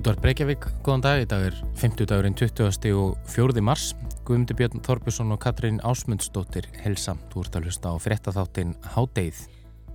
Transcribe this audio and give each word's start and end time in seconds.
Útvar 0.00 0.16
Breykjavík, 0.16 0.62
góðan 0.80 1.02
dag, 1.04 1.18
í 1.20 1.26
dag 1.28 1.42
er 1.50 1.56
50 1.76 2.06
dagurinn 2.08 2.32
20. 2.32 2.92
og 2.96 3.18
4. 3.28 3.60
mars. 3.60 3.90
Guðmundur 4.24 4.56
Björn 4.56 4.80
Þorbjörnsson 4.80 5.34
og 5.34 5.40
Katrín 5.42 5.82
Ásmundsdóttir 5.84 6.70
helsa. 6.80 7.18
Þú 7.28 7.42
ert 7.44 7.58
að 7.58 7.68
hlusta 7.68 7.92
á 7.92 7.96
fréttaþáttin 8.00 8.72
Hádeið. 8.94 9.42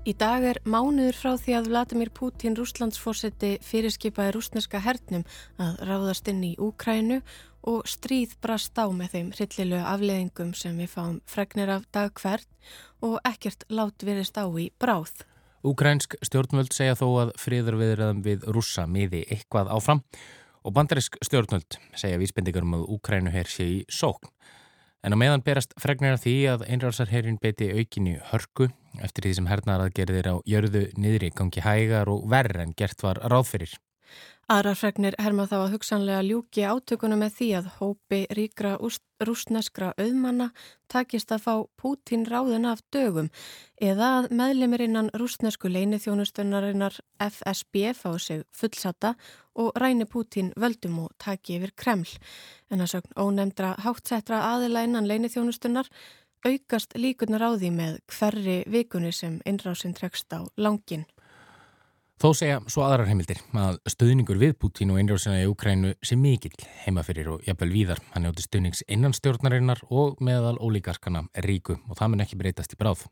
Í 0.05 0.14
dag 0.14 0.45
er 0.45 0.62
mánuður 0.62 1.18
frá 1.18 1.31
því 1.41 1.58
að 1.58 1.72
Vladimir 1.72 2.14
Putin, 2.14 2.54
rúslandsfórseti, 2.54 3.55
fyrirskipaði 3.66 4.38
rúsneska 4.38 4.84
hernum 4.86 5.26
að 5.58 5.81
ráðast 5.90 6.30
inn 6.30 6.45
í 6.52 6.56
Úkrænu 6.62 7.23
og 7.66 7.90
stríð 7.90 8.38
brast 8.45 8.78
á 8.78 8.86
með 8.86 9.16
þeim 9.17 9.31
hryllilegu 9.39 9.86
afleðingum 9.89 10.53
sem 10.53 10.78
við 10.78 11.00
fáum 11.00 11.22
fregnir 11.26 11.80
af 11.80 11.89
dag 11.89 12.14
hvert 12.14 12.76
og 13.02 13.17
ekkert 13.26 13.66
lát 13.73 14.06
verist 14.06 14.38
á 14.38 14.45
í 14.53 14.70
bráð. 14.78 15.26
Úkrænsk 15.66 16.13
stjórnvöld 16.21 16.73
segja 16.75 16.94
þó 16.99 17.08
að 17.23 17.31
friðarviðraðum 17.41 18.19
við 18.25 18.44
rússa 18.53 18.83
miði 18.85 19.23
eitthvað 19.33 19.71
áfram 19.73 20.03
og 20.61 20.75
bandarisk 20.77 21.17
stjórnvöld 21.25 21.80
segja 21.97 22.19
vísbendingar 22.21 22.67
um 22.67 22.75
að 22.77 22.85
Úkrænu 22.94 23.33
hér 23.33 23.49
sé 23.49 23.66
í 23.66 23.80
sókn. 23.89 24.30
En 25.05 25.13
á 25.13 25.17
meðan 25.17 25.43
berast 25.45 25.73
fregnir 25.81 26.19
því 26.21 26.36
að 26.53 26.67
einrásarherrin 26.69 27.41
beiti 27.41 27.71
aukinni 27.73 28.16
hörku 28.31 28.69
eftir 29.05 29.25
því 29.25 29.33
sem 29.39 29.49
hernarað 29.49 29.93
gerðir 29.97 30.30
á 30.33 30.36
jörðu 30.49 30.86
niðri 31.02 31.30
gangi 31.33 31.66
hægar 31.66 32.09
og 32.13 32.30
verð 32.30 32.61
en 32.61 32.73
gert 32.77 33.02
var 33.05 33.21
ráðferir. 33.25 33.73
Aðrarfregnir 34.46 35.16
herma 35.18 35.48
þá 35.50 35.56
að 35.58 35.72
hugsanlega 35.74 36.22
ljúki 36.22 36.62
átökunum 36.70 37.24
með 37.24 37.32
því 37.34 37.46
að 37.58 37.70
hópi 37.80 38.18
ríkra 38.38 38.76
rúsneskra 39.26 39.88
auðmanna 39.98 40.52
takist 40.86 41.34
að 41.34 41.42
fá 41.48 41.54
Pútín 41.82 42.28
ráðun 42.30 42.68
af 42.70 42.84
dögum 42.94 43.32
eða 43.82 44.10
að 44.20 44.28
meðlemirinnan 44.38 45.10
rúsnesku 45.18 45.72
leinithjónustunnarinnar 45.73 47.00
FSB 47.26 47.96
fá 47.98 48.12
sig 48.22 48.46
fullsata 48.54 49.16
og 49.58 49.73
ræni 49.82 50.06
Pútín 50.06 50.54
völdum 50.54 51.02
og 51.08 51.18
taki 51.18 51.58
yfir 51.58 51.73
Kreml. 51.73 52.14
En 52.70 52.86
að 52.86 53.00
sögn 53.00 53.18
ónemdra 53.18 53.73
hátsettra 53.82 54.44
aðila 54.52 54.86
innan 54.86 55.10
leinithjónustunnar 55.10 55.90
aukast 56.46 56.94
líkunar 56.94 57.50
á 57.50 57.52
því 57.58 57.73
með 57.73 57.98
hverri 58.14 58.62
vikunni 58.70 59.10
sem 59.10 59.42
innrásin 59.42 59.98
trekst 59.98 60.30
á 60.38 60.46
langin. 60.54 61.10
Þó 62.16 62.30
segja 62.31 62.59
svo 62.71 62.85
aðrar 62.85 63.09
heimildir 63.09 63.41
að 63.59 63.81
stöðningur 63.91 64.38
við 64.39 64.53
Putin 64.55 64.94
og 64.94 65.02
einrjóðsina 65.02 65.41
í 65.41 65.49
Ukrænu 65.52 65.89
sé 65.99 66.16
mikill 66.16 66.55
heimaferir 66.85 67.27
og 67.33 67.44
jafnvel 67.44 67.73
víðar. 67.73 67.99
Hann 68.13 68.23
njóti 68.23 68.45
stöðnings 68.45 68.85
innan 68.88 69.16
stjórnarinnar 69.17 69.81
og 69.91 70.21
meðal 70.23 70.55
ólíkarkana 70.63 71.25
ríku 71.43 71.75
og 71.75 71.99
það 71.99 72.13
mun 72.13 72.23
ekki 72.23 72.39
breytast 72.39 72.71
í 72.71 72.80
bráð. 72.80 73.03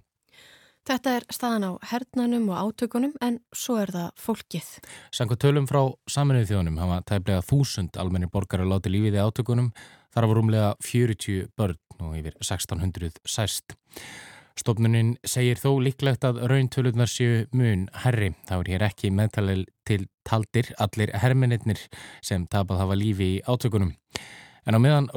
Þetta 0.88 1.18
er 1.18 1.28
staðan 1.32 1.68
á 1.68 1.72
hernanum 1.92 2.48
og 2.52 2.72
átökunum 2.72 3.12
en 3.24 3.42
svo 3.56 3.76
er 3.84 3.92
það 3.92 4.10
fólkið. 4.24 4.72
Sanko 5.16 5.36
tölum 5.40 5.68
frá 5.68 5.82
saminuð 6.08 6.50
þjónum 6.54 6.80
hafa 6.80 7.04
tæplega 7.12 7.44
þúsund 7.48 8.00
almenni 8.00 8.32
borgar 8.32 8.64
að 8.64 8.72
láti 8.72 8.92
lífið 8.92 9.20
í 9.20 9.24
átökunum. 9.24 9.72
Þar 10.16 10.28
var 10.30 10.40
rúmlega 10.40 10.76
40 10.84 11.52
börn 11.60 11.80
og 12.00 12.16
yfir 12.20 12.40
1600 12.40 13.20
sæst. 13.28 13.76
Stofnunin 14.60 15.16
segir 15.26 15.58
þó 15.58 15.80
líklegt 15.82 16.26
að 16.28 16.44
rauntöluðnar 16.52 17.10
séu 17.10 17.46
mun 17.58 17.88
herri. 18.04 18.34
Þá 18.46 18.56
er 18.60 18.72
hér 18.76 18.86
ekki 18.90 19.10
meðtalið 19.10 19.66
til 19.88 20.06
taldir 20.28 20.70
allir 20.84 21.14
herminitnir 21.18 21.82
sem 22.22 22.46
tapað 22.48 22.84
hafa 22.84 22.98
lífi 23.00 23.30
í 23.38 23.42
átökunum. 23.50 23.96
En 24.64 24.78
á 24.78 24.80
meðan, 24.80 25.10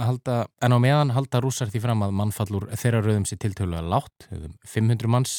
halda, 0.00 0.46
en 0.64 0.72
á 0.72 0.78
meðan 0.80 1.12
halda 1.12 1.42
rússar 1.44 1.68
því 1.68 1.82
fram 1.84 2.04
að 2.06 2.14
mannfallur 2.22 2.68
þeirra 2.72 3.02
rauðum 3.04 3.26
sér 3.28 3.42
tiltölu 3.42 3.76
að 3.76 3.90
látt, 3.92 4.28
500 4.64 5.10
manns, 5.12 5.34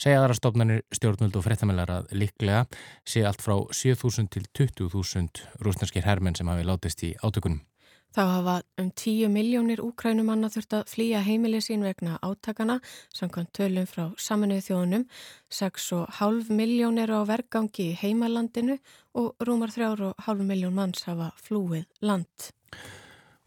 segja 0.00 0.22
aðra 0.22 0.34
stofnanir 0.34 0.82
stjórnvöld 0.94 1.36
og 1.38 1.44
frettamælar 1.46 1.92
að 2.00 2.16
líklega 2.18 2.64
sé 3.06 3.22
allt 3.28 3.44
frá 3.44 3.60
7.000 3.70 4.32
til 4.34 4.48
20.000 4.56 5.62
rúsnarskir 5.62 6.08
hermin 6.08 6.34
sem 6.34 6.50
hafi 6.50 6.66
látist 6.66 7.06
í 7.06 7.14
átökunum. 7.22 7.62
Þá 8.14 8.22
hafa 8.30 8.52
um 8.78 8.90
10 8.94 9.26
miljónir 9.34 9.80
úkrænumanna 9.82 10.46
þurft 10.54 10.76
að 10.78 10.90
flýja 10.92 11.22
heimili 11.26 11.58
sín 11.64 11.82
vegna 11.82 12.20
átakana, 12.22 12.76
samkvæmt 13.10 13.50
tölum 13.58 13.88
frá 13.90 14.04
saminuð 14.22 14.60
þjónum, 14.68 15.06
6,5 15.50 16.52
miljónir 16.54 17.10
á 17.10 17.26
vergangi 17.26 17.88
í 17.90 17.96
heimalandinu 17.98 18.78
og 19.18 19.34
rúmar 19.42 19.74
3,5 19.74 20.46
miljón 20.46 20.78
manns 20.78 21.02
hafa 21.08 21.32
flúið 21.42 21.88
land. 22.06 22.52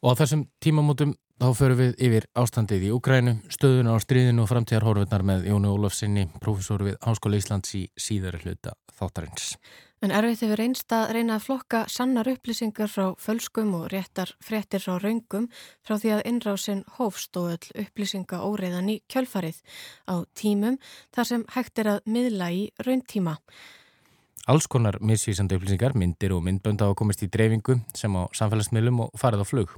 Og 0.04 0.12
á 0.12 0.20
þessum 0.20 0.44
tímamótum 0.60 1.16
þá 1.40 1.50
förum 1.56 1.80
við 1.86 1.98
yfir 2.04 2.28
ástandið 2.36 2.88
í 2.90 2.94
Úkrænu, 2.98 3.38
stöðuna 3.48 3.96
á 3.96 4.04
stríðinu 4.04 4.44
og 4.44 4.52
framtíðarhórfurnar 4.52 5.24
með 5.32 5.48
Jónu 5.54 5.76
Ólafsinni, 5.78 6.28
profesor 6.44 6.84
við 6.84 7.00
Háskóla 7.08 7.40
Íslands 7.40 7.72
í 7.80 7.88
síðari 7.96 8.44
hluta 8.44 8.76
þáttarins. 9.00 9.54
En 9.98 10.12
erfitt 10.14 10.44
hefur 10.46 10.60
reynst 10.60 10.94
að 10.94 11.12
reyna 11.16 11.40
að 11.40 11.46
flokka 11.48 11.80
sannar 11.90 12.28
upplýsingar 12.30 12.92
frá 12.94 13.16
fölskum 13.18 13.72
og 13.74 13.88
réttar 13.90 14.30
fréttir 14.46 14.84
frá 14.84 15.00
raungum 15.02 15.48
frá 15.82 15.96
því 15.98 16.12
að 16.14 16.22
innrásin 16.30 16.84
hófst 17.00 17.40
og 17.42 17.56
öll 17.56 17.82
upplýsinga 17.86 18.44
óreiðan 18.46 18.92
í 18.94 19.00
kjölfarið 19.10 19.58
á 20.06 20.22
tímum 20.38 20.78
þar 21.18 21.30
sem 21.32 21.48
hægt 21.56 21.82
er 21.82 21.90
að 21.96 22.14
miðla 22.14 22.52
í 22.54 22.62
rauntíma. 22.86 23.40
Alls 24.48 24.64
konar 24.72 24.96
missvísandi 25.04 25.58
upplýsingar, 25.58 25.92
myndir 26.00 26.32
og 26.32 26.46
myndbönda 26.46 26.88
á 26.88 26.92
að 26.94 27.00
komast 27.02 27.24
í 27.26 27.28
dreifingu 27.28 27.82
sem 27.92 28.14
á 28.16 28.32
samfélagsmiðlum 28.32 29.02
og 29.04 29.18
farið 29.20 29.44
á 29.44 29.46
flug. 29.50 29.74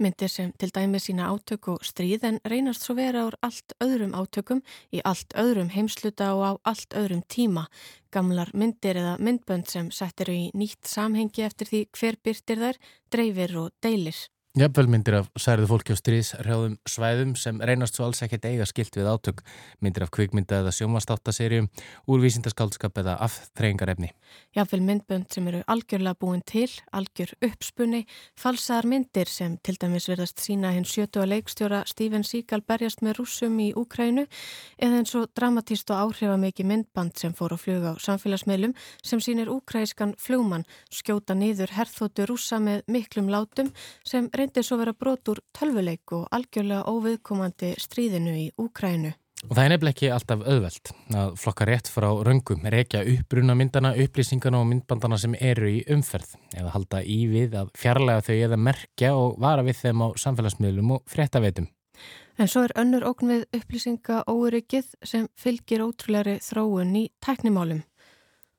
Myndir 0.00 0.32
sem 0.32 0.48
til 0.56 0.70
dæmi 0.72 0.96
sína 0.96 1.26
átök 1.28 1.68
og 1.74 1.84
stríð 1.84 2.24
en 2.30 2.40
reynast 2.48 2.86
svo 2.86 2.96
vera 2.96 3.26
úr 3.28 3.36
allt 3.44 3.76
öðrum 3.84 4.16
átökum 4.16 4.62
í 4.96 5.04
allt 5.04 5.36
öðrum 5.36 5.68
heimsluta 5.76 6.30
og 6.38 6.40
á 6.40 6.52
allt 6.72 6.96
öðrum 6.96 7.20
tíma. 7.28 7.66
Gamlar 8.08 8.48
myndir 8.56 8.96
eða 8.96 9.18
myndbönd 9.20 9.68
sem 9.68 9.92
settir 9.92 10.32
í 10.32 10.40
nýtt 10.56 10.88
samhengi 10.88 11.44
eftir 11.44 11.68
því 11.68 11.82
hver 11.92 12.16
byrtir 12.24 12.64
þær, 12.64 12.80
dreifir 13.12 13.58
og 13.60 13.76
deilir. 13.84 14.16
Jafnvel 14.54 14.86
myndir 14.86 15.16
af 15.18 15.32
særið 15.34 15.66
fólki 15.66 15.90
á 15.90 15.98
stríðsrjáðum 15.98 16.76
svæðum 16.86 17.32
sem 17.34 17.56
reynast 17.58 17.96
svo 17.98 18.04
alls 18.06 18.20
ekkert 18.22 18.44
eiga 18.46 18.66
skilt 18.70 18.94
við 18.94 19.08
átök, 19.10 19.40
myndir 19.82 20.04
af 20.06 20.12
kvikmynda 20.14 20.60
eða 20.60 20.70
sjómanstáttaserjum, 20.76 21.66
úrvísindaskaldskap 22.06 23.00
eða 23.02 23.16
aftreyingarefni. 23.26 24.12
Jafnvel 24.54 24.84
myndbönd 24.86 25.34
sem 25.34 25.48
eru 25.50 25.62
algjörlega 25.66 26.14
búin 26.22 26.44
til, 26.46 26.68
algjör 26.94 27.32
uppspunni, 27.42 28.04
falsaðar 28.38 28.86
myndir 28.92 29.32
sem 29.32 29.56
til 29.58 29.74
dæmis 29.82 30.06
verðast 30.12 30.38
sína 30.46 30.70
hinn 30.76 30.86
sjötu 30.86 31.24
að 31.24 31.32
leikstjóra 31.32 31.82
Steven 31.90 32.22
Seagal 32.22 32.62
berjast 32.62 33.02
með 33.02 33.18
rúsum 33.18 33.58
í 33.58 33.72
Úkrænu 33.74 34.28
eða 34.78 35.02
eins 35.02 35.16
og 35.18 35.34
dramatíst 35.34 35.90
og 35.90 36.12
áhrifamiki 36.14 36.62
myndband 36.62 37.18
sem 37.18 37.34
fór 37.34 37.56
á 37.56 37.58
flug 37.58 37.90
á 37.90 37.98
samfélagsmiðlum 37.98 38.78
sem 39.02 39.18
sínir 39.18 39.50
úkræskan 39.50 40.14
flugmann 40.14 40.62
skjóta 40.94 41.34
niður 41.34 41.74
herþóttu 41.74 42.30
rúsa 42.30 42.62
með 42.62 42.86
miklum 42.86 43.34
látum 43.34 43.74
sem 44.06 44.30
reyndi 44.44 44.62
svo 44.62 44.76
vera 44.76 44.92
brot 44.92 45.28
úr 45.32 45.40
tölvuleik 45.56 46.12
og 46.12 46.26
algjörlega 46.34 46.84
óviðkomandi 46.90 47.74
stríðinu 47.80 48.34
í 48.36 48.48
Úkrænu. 48.60 49.14
Og 49.44 49.52
það 49.56 49.64
er 49.64 49.72
nefnileg 49.72 49.94
ekki 49.94 50.10
alltaf 50.12 50.42
auðvelt 50.44 50.90
að 51.20 51.32
flokka 51.40 51.66
rétt 51.68 51.88
frá 51.92 52.06
röngum, 52.24 52.64
reykja 52.72 53.02
uppbruna 53.12 53.56
myndana, 53.56 53.92
upplýsingana 54.00 54.60
og 54.60 54.68
myndbandana 54.70 55.18
sem 55.20 55.36
eru 55.36 55.68
í 55.68 55.82
umferð 55.92 56.36
eða 56.56 56.72
halda 56.76 57.02
í 57.04 57.18
við 57.28 57.56
að 57.60 57.72
fjarlæga 57.76 58.24
þau 58.28 58.36
eða 58.36 58.60
merkja 58.68 59.14
og 59.20 59.40
vara 59.40 59.64
við 59.64 59.80
þeim 59.82 60.04
á 60.04 60.08
samfélagsmiðlum 60.24 60.94
og 60.96 61.02
fréttaveitum. 61.12 61.68
En 62.40 62.50
svo 62.50 62.64
er 62.66 62.76
önnur 62.80 63.04
ógn 63.08 63.30
við 63.30 63.44
upplýsinga 63.60 64.24
óryggið 64.28 64.94
sem 65.06 65.28
fylgir 65.38 65.84
ótrúleiri 65.84 66.40
þróun 66.42 66.96
í 67.04 67.08
tæknimálum 67.24 67.84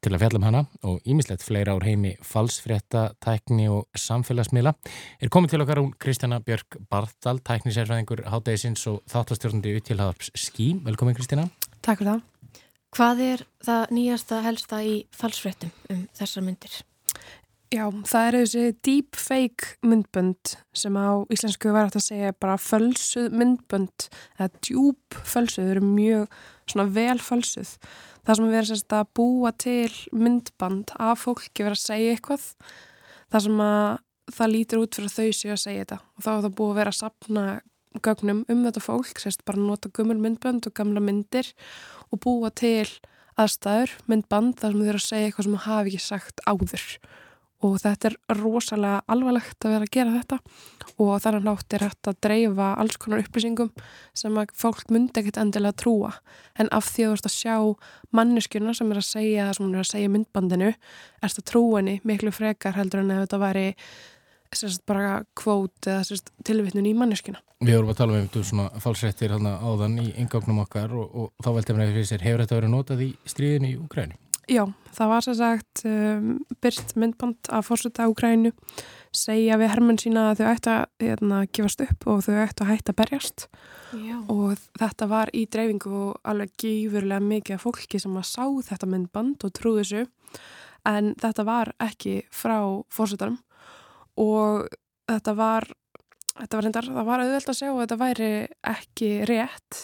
til 0.06 0.14
að 0.14 0.22
fjalla 0.22 0.40
um 0.40 0.46
hana 0.46 0.62
og 0.86 1.08
ímislegt 1.10 1.44
fleira 1.46 1.74
ár 1.74 1.86
heimi 1.86 2.14
falsfrétta, 2.22 3.08
tækni 3.24 3.66
og 3.74 3.88
samfélagsmiðla 3.98 4.76
er 5.24 5.32
komið 5.34 5.56
til 5.56 5.64
okkar 5.66 5.82
hún 5.82 5.94
Kristjana 5.98 6.38
Björk 6.46 6.78
Bartal, 6.92 7.40
tæknisérfræðingur 7.42 8.22
hátægisins 8.30 8.86
og 8.92 9.02
þáttasturnundi 9.10 9.74
uttilhaðarps 9.80 10.30
Skím. 10.38 10.84
Velkomin 10.86 11.18
Kristjana. 11.18 11.48
Takk 11.82 12.04
fyrir 12.04 12.12
það. 12.12 12.62
Hvað 12.96 13.24
er 13.26 13.46
það 13.66 13.96
nýjasta 13.98 14.42
helsta 14.46 14.84
í 14.86 14.96
falsfréttum 15.16 15.74
um 15.90 16.06
þessar 16.16 16.46
myndir? 16.46 16.78
Já, 17.74 17.90
það 18.06 18.28
eru 18.30 18.42
þessi 18.46 18.80
deepfake 18.86 19.72
myndbönd 19.84 20.58
sem 20.78 20.96
á 21.02 21.26
íslensku 21.34 21.74
var 21.74 21.90
hægt 21.90 21.98
að 21.98 22.06
segja 22.12 22.36
bara 22.38 22.62
fölsuð 22.62 23.34
myndbönd 23.34 24.06
eða 24.38 24.52
djúb 24.62 25.18
fölsuð, 25.26 25.66
þau 25.66 25.74
eru 25.74 25.88
mjög 25.90 26.38
svona 26.70 26.86
vel 26.94 27.18
fölsuð 27.26 27.74
það 28.26 28.40
sem 28.40 28.48
að 28.48 28.56
vera 28.56 28.70
sérst 28.72 28.98
að 28.98 29.14
búa 29.18 29.52
til 29.62 29.94
myndband 30.12 30.96
af 30.98 31.24
fólki 31.26 31.66
verið 31.66 31.78
að 31.78 31.86
segja 31.86 32.16
eitthvað 32.16 32.50
það 33.32 33.46
sem 33.48 33.64
að 33.66 33.88
það 34.36 34.54
lítur 34.56 34.82
út 34.82 34.98
fyrir 34.98 35.14
þau 35.14 35.28
séu 35.38 35.54
að 35.54 35.62
segja 35.62 35.84
þetta. 35.84 35.98
Og 36.18 36.26
þá 36.26 36.30
er 36.32 36.44
það 36.46 36.56
búið 36.58 36.72
að 36.72 36.80
vera 36.80 36.94
að 36.94 37.00
sapna 37.02 37.44
gögnum 38.06 38.40
um 38.52 38.64
þetta 38.66 38.84
fólk, 38.84 39.20
sérst 39.22 39.44
bara 39.48 39.62
nota 39.62 39.92
gummul 39.94 40.18
myndband 40.20 40.68
og 40.68 40.76
gamla 40.76 41.04
myndir 41.04 41.52
og 42.12 42.22
búa 42.26 42.52
til 42.52 42.88
aðstæður, 43.40 43.94
myndband 44.10 44.58
þar 44.60 44.74
sem 44.74 44.82
þau 44.82 44.90
eru 44.90 45.02
að 45.02 45.06
segja 45.06 45.30
eitthvað 45.30 45.48
sem 45.48 45.62
hafi 45.66 45.94
ekki 45.94 46.04
sagt 46.04 46.44
áður 46.48 46.86
og 47.66 47.76
þetta 47.82 48.10
er 48.12 48.16
rosalega 48.40 49.02
alvarlegt 49.12 49.66
að 49.66 49.76
vera 49.76 49.88
að 49.88 49.94
gera 49.96 50.16
þetta 50.16 50.40
og 51.02 51.12
þannig 51.24 51.46
nátt 51.48 51.76
er 51.76 51.86
hægt 51.86 52.10
að 52.10 52.20
dreifa 52.24 52.72
alls 52.80 52.98
konar 53.02 53.24
upplýsingum 53.24 53.72
sem 54.16 54.40
að 54.40 54.56
fólk 54.60 54.92
myndi 54.94 55.22
ekkert 55.22 55.42
endilega 55.42 55.80
trúa 55.84 56.14
en 56.62 56.72
af 56.76 56.90
því 56.92 57.06
að 57.06 57.14
þú 57.14 57.20
ert 57.20 57.30
að 57.30 57.38
sjá 57.38 57.56
manneskjuna 58.16 58.76
sem 58.78 58.92
er 58.92 59.02
að 59.02 59.08
segja 59.10 59.48
það 59.48 59.58
sem 59.58 59.66
hún 59.66 59.78
er 59.78 59.86
að 59.86 59.92
segja 59.92 60.12
myndbandinu 60.16 60.74
erst 61.26 61.42
að 61.42 61.48
trúinni 61.52 61.96
miklu 62.08 62.34
frekar 62.36 62.78
heldur 62.78 63.04
en 63.04 63.16
ef 63.16 63.26
þetta 63.26 63.42
væri 63.42 63.70
sérst 64.56 64.86
bara 64.88 65.24
kvót 65.38 65.90
eða 65.90 66.20
tilvittnun 66.46 66.88
í 66.88 66.94
manneskjuna. 66.98 67.42
Við 67.66 67.78
vorum 67.78 67.92
að 67.92 68.00
tala 68.00 68.20
um 68.20 68.44
svona 68.44 68.68
falsrættir 68.84 69.34
áðan 69.36 69.98
í 70.04 70.12
yngáknum 70.22 70.62
okkar 70.66 70.94
og, 70.96 71.16
og 71.16 71.44
þá 71.44 71.50
veltum 71.58 71.80
við 71.80 71.88
að 71.88 71.96
fyrir 71.96 72.10
sér, 72.12 72.26
hefur 72.28 72.44
þetta 72.44 72.60
verið 72.60 72.74
notað 72.76 73.04
í 73.06 73.10
stríðinu 73.32 73.72
í 73.72 73.78
Ukræni? 73.80 74.20
Já, 74.52 74.62
það 74.94 75.10
var 75.10 75.26
sér 75.26 75.38
sagt 75.40 75.82
um, 75.90 76.28
byrst 76.62 76.94
myndband 77.00 77.50
af 77.50 77.66
fórsetta 77.66 78.06
Ukrænu 78.12 78.52
segja 79.16 79.58
við 79.58 79.72
hermenn 79.72 80.00
sína 80.02 80.30
að 80.32 80.42
þau 80.42 80.50
ætti 80.52 80.72
að 80.74 81.06
hérna, 81.06 81.40
gefast 81.56 81.82
upp 81.86 82.06
og 82.12 82.22
þau 82.26 82.36
ætti 82.44 82.66
að 82.66 82.72
hætta 82.74 82.94
að 82.94 83.00
berjast. 83.02 83.48
Já. 83.96 84.18
og 84.28 84.60
þetta 84.76 85.08
var 85.08 85.30
í 85.32 85.46
dreifingu 85.48 85.92
og 85.96 86.28
alveg 86.28 86.52
gífurlega 86.60 87.24
mikið 87.24 87.62
fólki 87.62 88.02
sem 88.02 88.18
að 88.20 88.28
sá 88.28 88.44
þetta 88.68 88.90
myndband 88.92 89.46
og 89.48 89.54
trúði 89.56 89.86
þessu. 89.86 90.04
En 90.86 91.14
þetta 91.22 91.46
var 91.48 91.72
ekki 91.82 92.20
frá 92.34 92.60
fórsettarum 92.94 93.40
og 94.22 94.68
þetta 95.10 95.36
var 95.38 95.70
þetta 96.36 96.58
var 96.58 96.68
reyndar, 96.68 96.92
það 96.92 97.08
var 97.08 97.24
auðvelt 97.24 97.50
að 97.52 97.58
sjá 97.62 97.70
að 97.72 97.82
þetta 97.82 98.00
væri 98.02 98.30
ekki 98.76 99.12
rétt 99.30 99.82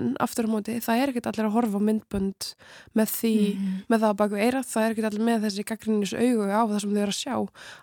en 0.00 0.12
aftur 0.22 0.48
á 0.48 0.52
móti, 0.52 0.76
það 0.84 1.00
er 1.00 1.12
ekkert 1.12 1.30
allir 1.30 1.48
að 1.48 1.56
horfa 1.56 1.80
myndbönd 1.88 2.50
með 2.98 3.10
því 3.14 3.34
mm. 3.54 3.72
með 3.92 4.04
það 4.04 4.14
baku 4.20 4.38
eirað, 4.40 4.68
það 4.70 4.84
er 4.84 4.94
ekkert 4.94 5.08
allir 5.10 5.26
með 5.28 5.46
þessi 5.46 5.66
gaggrinnis 5.70 6.14
augu 6.14 6.46
á 6.50 6.62
það 6.62 6.78
sem 6.84 6.94
þau 6.94 7.02
eru 7.04 7.14
að 7.14 7.20
sjá. 7.20 7.36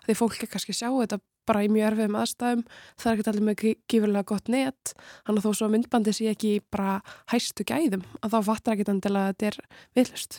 Því 0.06 0.18
fólk 0.20 0.38
er 0.38 0.52
kannski 0.52 0.74
að 0.74 0.80
sjá 0.80 0.88
þetta 0.90 1.20
bara 1.48 1.64
í 1.66 1.70
mjög 1.72 1.88
erfiðum 1.88 2.18
aðstæðum, 2.20 2.62
það 3.00 3.08
er 3.10 3.16
ekkert 3.16 3.30
allir 3.32 3.46
með 3.48 3.64
gífurlega 3.90 4.28
gott 4.30 4.52
net, 4.52 4.92
hann 5.26 5.40
að 5.40 5.48
þó 5.48 5.58
svo 5.58 5.68
myndbandi 5.72 6.14
sé 6.14 6.28
ekki 6.30 6.52
bara 6.70 7.00
hæstu 7.32 7.66
gæðum 7.66 8.04
að 8.20 8.36
þá 8.36 8.38
fattar 8.46 8.76
ekkert 8.76 8.92
andilega 8.92 9.32
að 9.32 9.34
þetta 9.34 9.50
er 9.50 9.58
villust. 9.98 10.38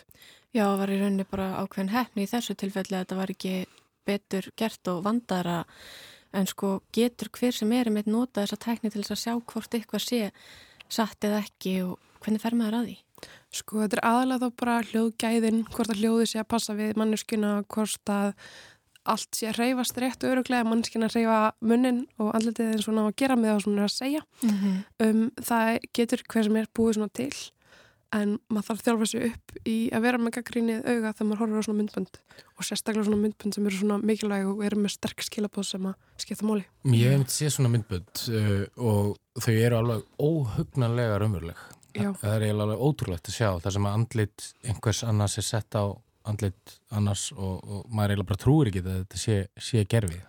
Já, 0.53 0.63
það 0.63 0.79
var 0.79 0.93
í 0.93 0.97
rauninni 1.01 1.27
bara 1.27 1.47
ákveðin 1.59 1.95
hefni 1.95 2.23
í 2.23 2.29
þessu 2.29 2.55
tilfelli 2.55 2.95
að 2.95 3.03
þetta 3.03 3.19
var 3.19 3.33
ekki 3.33 3.53
betur 4.07 4.49
gert 4.59 4.91
og 4.91 5.03
vandara 5.05 5.63
en 6.33 6.49
sko 6.49 6.75
getur 6.95 7.29
hver 7.33 7.55
sem 7.55 7.71
er 7.75 7.89
með 7.93 8.09
nota 8.13 8.43
þessa 8.43 8.59
tækni 8.65 8.91
til 8.93 9.03
þess 9.03 9.15
að 9.15 9.21
sjá 9.23 9.33
hvort 9.51 9.77
eitthvað 9.77 10.05
sé 10.05 10.21
satt 10.89 11.23
eða 11.23 11.43
ekki 11.43 11.79
og 11.85 11.97
hvernig 12.23 12.43
fer 12.43 12.55
maður 12.57 12.79
að 12.79 12.85
því? 12.89 12.99
Sko 13.53 13.83
þetta 13.83 13.97
er 13.99 14.05
aðalega 14.09 14.47
þá 14.49 14.59
bara 14.59 14.75
hljóðgæðin, 14.89 15.65
hvort 15.71 15.91
að 15.93 15.99
hljóði 16.01 16.29
sé 16.29 16.39
að 16.41 16.51
passa 16.55 16.75
við 16.77 16.95
manneskina, 16.99 17.51
hvort 17.71 18.09
að 18.11 18.33
allt 19.13 19.35
sé 19.35 19.49
að 19.49 19.59
reyfast 19.59 19.97
rétt 19.99 20.23
og 20.23 20.33
öruglega 20.33 20.67
manneskina 20.67 21.09
að 21.09 21.17
reyfa 21.17 21.39
munnin 21.63 22.03
og 22.23 22.31
andletið 22.37 22.71
eins 22.71 22.87
og 22.87 22.95
ná 22.95 23.01
að 23.03 23.17
gera 23.19 23.35
með 23.39 23.51
það 23.51 23.63
sem 23.63 23.71
hún 23.71 23.81
er 23.81 23.89
að 23.89 23.95
segja 23.97 24.21
mm 24.23 24.53
-hmm. 24.53 24.77
um, 25.07 25.31
það 25.49 25.79
getur 25.97 26.23
hver 26.29 26.43
sem 26.43 26.55
er 26.55 26.69
búið 26.73 26.93
svona 26.95 27.09
til 27.13 27.33
en 28.13 28.35
maður 28.51 28.67
þarf 28.67 28.81
að 28.81 28.87
þjálfa 28.87 29.07
sér 29.09 29.25
upp 29.29 29.53
í 29.69 29.75
að 29.93 30.05
vera 30.05 30.21
með 30.21 30.35
gaggrínið 30.37 30.81
auga 30.85 31.13
þegar 31.13 31.27
maður 31.29 31.41
horfur 31.41 31.63
á 31.63 31.65
svona 31.67 31.79
myndbönd 31.79 32.19
og 32.53 32.67
sérstaklega 32.67 33.05
svona 33.07 33.21
myndbönd 33.23 33.57
sem 33.57 33.69
eru 33.69 33.79
svona 33.79 33.99
mikilvæg 34.03 34.49
og 34.51 34.63
eru 34.67 34.81
með 34.83 34.93
sterk 34.95 35.25
skilabóð 35.25 35.67
sem 35.69 35.87
að 35.89 36.23
skipta 36.23 36.47
móli. 36.47 36.65
Ég 36.93 37.09
hef 37.09 37.17
myndið 37.17 37.37
séð 37.37 37.53
svona 37.55 37.71
myndbönd 37.73 38.23
uh, 38.33 38.65
og 38.91 39.41
þau 39.43 39.53
eru 39.53 39.79
alveg 39.79 40.03
óhugnanlega 40.29 41.21
raunveruleg. 41.23 41.63
Það 41.93 42.35
er 42.35 42.47
alveg 42.53 42.83
ótrúlegt 42.87 43.29
að 43.29 43.37
sjá 43.37 43.49
þar 43.61 43.75
sem 43.75 43.87
að 43.89 43.97
andlit 43.99 44.47
einhvers 44.65 45.03
annars 45.05 45.37
er 45.37 45.47
sett 45.47 45.77
á 45.77 45.83
andlit 46.29 46.77
annars 46.93 47.27
og, 47.35 47.57
og 47.61 47.89
maður 47.89 48.13
eiginlega 48.13 48.29
bara 48.31 48.43
trúir 48.43 48.69
ekki 48.71 48.83
að 48.83 48.93
þetta 49.01 49.21
sé, 49.21 49.39
sé 49.61 49.83
gerfið. 49.89 50.21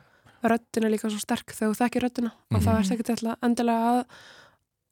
Röttin 0.44 0.84
er 0.84 0.92
líka 0.92 1.08
svo 1.08 1.20
sterk 1.22 1.54
þegar 1.56 1.72
þú 1.72 1.78
þekkir 1.78 2.04
röttina 2.04 2.30
mm 2.32 2.34
-hmm. 2.34 2.56
og 2.56 2.64
það 2.64 2.80
er 2.80 2.92
ekkert 2.92 3.44
endilega 3.46 3.92
að 3.94 4.02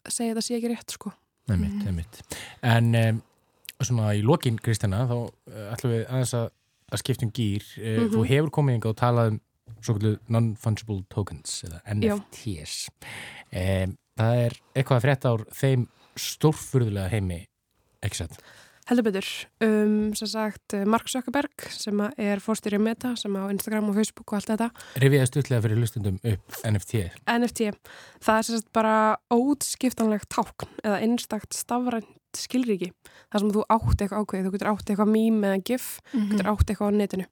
segja 0.08 0.32
þetta 0.32 0.46
sé 0.46 0.54
ekki 0.56 0.70
rétt 0.72 0.94
sko. 0.96 1.12
Einmitt, 1.50 1.74
mhm. 1.74 1.86
einmitt. 1.90 2.20
En 2.62 2.94
um, 2.94 3.22
svona 3.82 4.12
í 4.14 4.22
lokin, 4.22 4.58
Kristjana, 4.62 5.04
þá 5.10 5.16
uh, 5.18 5.64
ætlum 5.74 5.94
við 5.96 6.04
aðeins 6.06 6.34
að, 6.38 6.50
að 6.92 7.02
skiptum 7.02 7.32
gýr. 7.34 7.64
Uh, 7.78 7.82
mm 7.82 7.96
-hmm. 7.96 8.12
Þú 8.14 8.26
hefur 8.30 8.54
komið 8.58 8.78
yngi 8.78 8.92
og 8.92 9.00
talað 9.00 9.32
um 9.32 9.40
svona 9.82 10.16
non-fungible 10.30 11.02
tokens 11.10 11.62
eða 11.66 11.80
NFTs. 11.94 12.88
Um, 13.50 13.96
það 14.18 14.42
er 14.46 14.58
eitthvað 14.76 14.96
að 14.96 15.04
frétta 15.06 15.32
ár 15.32 15.44
þeim 15.56 15.86
stórfurðulega 16.18 17.08
heimi, 17.12 17.40
ekki 18.04 18.22
sett? 18.22 18.38
Heldur 18.90 19.04
betur, 19.06 19.26
um, 19.62 20.10
sem 20.18 20.26
sagt 20.26 20.74
Mark 20.90 21.06
Zuckerberg 21.06 21.66
sem 21.70 22.00
er 22.18 22.40
fórstyrja 22.42 22.80
Meta 22.82 23.12
sem 23.18 23.30
á 23.38 23.46
Instagram 23.46 23.92
og 23.92 23.94
Facebook 24.00 24.32
og 24.32 24.40
allt 24.40 24.50
þetta. 24.50 24.66
Riviða 24.98 25.28
stutlega 25.30 25.62
fyrir 25.62 25.78
lustundum 25.78 26.16
upp 26.18 26.58
NFT 26.66 27.04
NFT, 27.30 27.68
það 28.26 28.40
er 28.40 28.48
sem 28.48 28.58
sagt 28.58 28.72
bara 28.74 28.96
ótskiptanlegt 29.30 30.26
tákn 30.34 30.82
eða 30.82 30.98
einstakt 30.98 31.54
stafrænt 31.54 32.10
skilriki 32.34 32.90
þar 33.30 33.44
sem 33.44 33.54
þú 33.54 33.64
átt 33.70 34.02
eitthvað 34.02 34.24
ákveð 34.24 34.48
þú 34.48 34.54
getur 34.56 34.72
átt 34.72 34.90
eitthvað 34.90 35.14
mím 35.14 35.40
eða 35.46 35.62
gif 35.62 35.88
mm 36.00 36.18
-hmm. 36.18 36.30
getur 36.32 36.50
átt 36.50 36.70
eitthvað 36.70 36.90
á 36.90 36.98
netinu. 36.98 37.26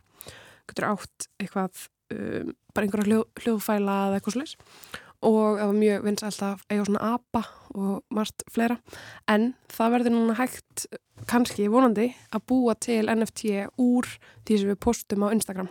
Getur 0.71 0.85
átt 0.87 1.29
eitthvað 1.41 1.89
um, 2.15 2.55
bara 2.75 2.85
einhverja 2.87 3.07
hljóð, 3.11 3.27
hljóðfæla 3.43 3.97
eða 4.07 4.15
eitthvað 4.21 4.37
slús 4.39 4.57
og 5.21 5.59
það 5.59 5.67
var 5.69 5.77
mjög 5.77 6.05
vinsælt 6.07 6.43
að 6.45 6.63
eiga 6.71 6.85
svona 6.89 7.09
ABBA 7.15 7.43
og 7.77 7.97
margt 8.17 8.45
fleira. 8.53 8.77
En 9.29 9.51
það 9.73 9.95
verður 9.95 10.15
núna 10.15 10.37
hægt 10.39 10.87
kannski 11.29 11.69
vonandi 11.73 12.09
að 12.33 12.47
búa 12.49 12.77
til 12.81 13.03
NFT 13.13 13.67
úr 13.81 14.09
því 14.49 14.61
sem 14.63 14.71
við 14.73 14.79
postum 14.81 15.27
á 15.29 15.33
Instagram. 15.35 15.69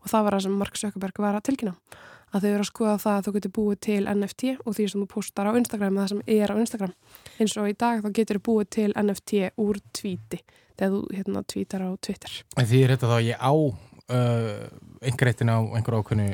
Og 0.00 0.08
það 0.08 0.24
var 0.24 0.36
það 0.36 0.46
sem 0.46 0.56
Mark 0.62 0.80
Zuckerberg 0.80 1.20
var 1.20 1.36
að 1.36 1.44
tilkynna. 1.50 1.74
Að 2.30 2.44
þau 2.44 2.50
eru 2.50 2.62
að 2.62 2.68
skoða 2.70 2.98
það 3.02 3.16
að 3.18 3.24
þú 3.26 3.32
getur 3.34 3.52
búið 3.56 3.78
til 3.84 4.00
NFT 4.06 4.52
og 4.62 4.74
því 4.76 4.86
sem 4.88 5.02
þú 5.02 5.08
postar 5.10 5.50
á 5.50 5.58
Instagram 5.58 5.96
eða 5.96 6.04
það 6.04 6.12
sem 6.12 6.22
er 6.38 6.52
á 6.54 6.56
Instagram. 6.62 6.92
Eins 7.42 7.56
og 7.58 7.68
í 7.68 7.74
dag 7.74 8.04
þá 8.04 8.08
getur 8.20 8.38
þú 8.38 8.44
búið 8.48 8.70
til 8.78 8.90
NFT 8.94 9.42
úr 9.60 9.80
tvíti 9.90 10.40
þegar 10.78 10.94
þú 10.94 11.02
hérna 11.18 11.42
tvítar 11.50 11.84
á 11.84 11.90
Twitter. 11.98 12.38
En 12.56 12.70
Því 12.70 12.84
er 12.86 12.94
þetta 12.94 13.10
þá 13.10 13.18
ég 13.26 13.42
á 13.42 13.52
uh, 13.52 14.64
einhverjum 15.02 15.52
á 15.52 15.58
einhver 15.74 15.98
ákveðnu 15.98 16.30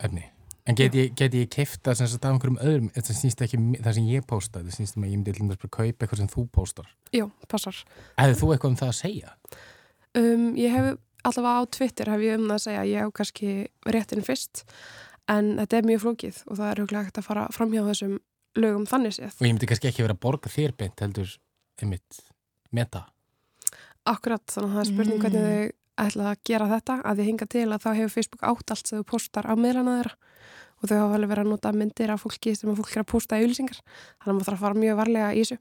efni 0.00 0.26
En 0.68 0.76
get 0.76 0.94
ég, 0.94 1.12
ég 1.16 1.50
kefta 1.50 1.94
sem 1.96 2.08
sagt 2.10 2.24
af 2.24 2.34
einhverjum 2.34 2.58
öðrum, 2.60 2.88
þetta 2.94 3.16
snýst 3.16 3.44
ekki 3.44 3.58
um 3.58 3.68
það 3.78 3.94
sem 3.96 4.08
ég 4.12 4.26
posta, 4.28 4.60
þetta 4.60 4.76
snýst 4.76 4.98
um 4.98 5.06
að 5.06 5.12
ég 5.12 5.20
myndi 5.20 5.34
alltaf 5.34 5.68
að 5.68 5.74
kaupa 5.76 6.04
eitthvað 6.04 6.20
sem 6.20 6.30
þú 6.30 6.46
postar. 6.52 6.90
Jú, 7.16 7.28
passar. 7.50 7.78
Hefðu 8.20 8.40
þú 8.42 8.50
eitthvað 8.54 8.72
um 8.72 8.80
það 8.80 8.92
að 8.92 8.98
segja? 9.00 9.36
Um, 10.20 10.44
ég 10.60 10.74
hef 10.74 10.90
allavega 11.30 11.62
á 11.62 11.64
Twitter 11.76 12.10
hef 12.12 12.24
ég 12.26 12.38
um 12.38 12.48
það 12.48 12.56
að 12.56 12.64
segja, 12.66 12.88
ég 12.90 13.04
hef 13.04 13.14
kannski 13.16 13.54
réttin 13.96 14.26
fyrst, 14.26 14.64
en 15.30 15.54
þetta 15.60 15.78
er 15.78 15.88
mjög 15.88 16.04
flókið 16.04 16.42
og 16.46 16.60
það 16.60 16.70
er 16.70 16.82
huglega 16.84 17.04
ekkert 17.04 17.22
að 17.22 17.28
fara 17.30 17.46
fram 17.54 17.74
hjá 17.74 17.82
þessum 17.88 18.18
lögum 18.60 18.86
þannig 18.90 19.16
séð. 19.16 19.36
Og 19.38 19.46
ég 19.46 19.54
myndi 19.54 19.70
kannski 19.70 19.90
ekki 19.90 20.04
vera 20.04 20.16
að 20.16 20.22
borga 20.24 20.52
þér 20.52 20.76
beint 20.78 21.04
heldur 21.04 21.34
einmitt 21.80 22.22
meta. 22.74 23.06
Akkurat, 24.08 24.44
þannig 24.48 24.70
að 24.70 24.76
það 24.76 24.82
er 24.82 24.90
spurning 24.90 25.16
mm. 25.16 25.24
hvernig 25.24 25.46
þau 25.46 25.79
ætla 25.98 26.32
að 26.32 26.42
gera 26.46 26.68
þetta, 26.70 27.00
að 27.04 27.20
því 27.20 27.26
hinga 27.30 27.48
til 27.50 27.66
að 27.68 27.82
þá 27.84 27.90
hefur 27.98 28.12
Facebook 28.14 28.44
átt 28.46 28.74
allt 28.74 28.90
sem 28.90 29.00
þú 29.00 29.06
postar 29.10 29.48
á 29.50 29.54
meðlana 29.58 29.96
þeirra. 29.98 30.14
Og 30.80 30.88
þau 30.88 30.96
hafa 30.96 31.16
alveg 31.18 31.28
verið 31.28 31.44
að 31.44 31.50
nota 31.52 31.72
myndir 31.76 32.10
af 32.14 32.22
fólki 32.24 32.54
sem 32.56 32.70
fólk 32.76 32.94
er 32.94 33.02
að 33.02 33.10
posta 33.10 33.36
í 33.36 33.42
auðlýsingar 33.44 33.82
þannig 33.82 34.30
að 34.30 34.36
maður 34.36 34.46
þarf 34.46 34.54
að 34.54 34.62
fara 34.64 34.80
mjög 34.80 34.96
varlega 34.96 35.32
í 35.34 35.42
þessu. 35.42 35.58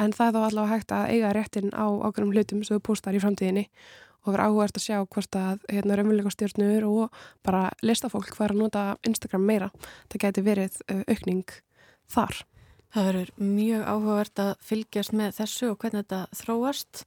En 0.00 0.14
það 0.16 0.28
er 0.28 0.32
þá 0.32 0.46
allavega 0.46 0.72
hægt 0.72 0.94
að 0.96 1.10
eiga 1.12 1.32
réttin 1.36 1.74
á 1.76 1.86
ákveðnum 1.92 2.32
hlutum 2.32 2.62
sem 2.64 2.78
þú 2.78 2.84
postar 2.88 3.18
í 3.18 3.20
framtíðinni 3.20 3.66
og 4.22 4.30
vera 4.32 4.46
áhugast 4.48 4.78
að 4.78 4.86
sjá 4.86 4.96
hvort 5.02 5.36
að 5.36 5.66
hérna 5.68 5.98
raunveruleika 5.98 6.32
stjórnur 6.32 6.86
og 6.88 7.20
bara 7.44 7.66
listafólk 7.82 8.32
fara 8.38 8.54
að 8.54 8.62
nota 8.62 8.84
Instagram 9.08 9.44
meira. 9.44 9.68
Það 10.08 10.24
geti 10.24 10.46
verið 10.46 10.80
aukning 11.10 11.54
þar. 12.12 12.42
Það 12.92 13.08
verður 13.08 13.30
mjög 13.40 13.86
áhugavert 13.88 14.42
að 14.44 14.52
fylgjast 14.68 15.16
með 15.16 15.36
þessu 15.40 15.70
og 15.72 15.78
hvernig 15.82 16.04
þetta 16.04 16.42
þróast 16.42 17.04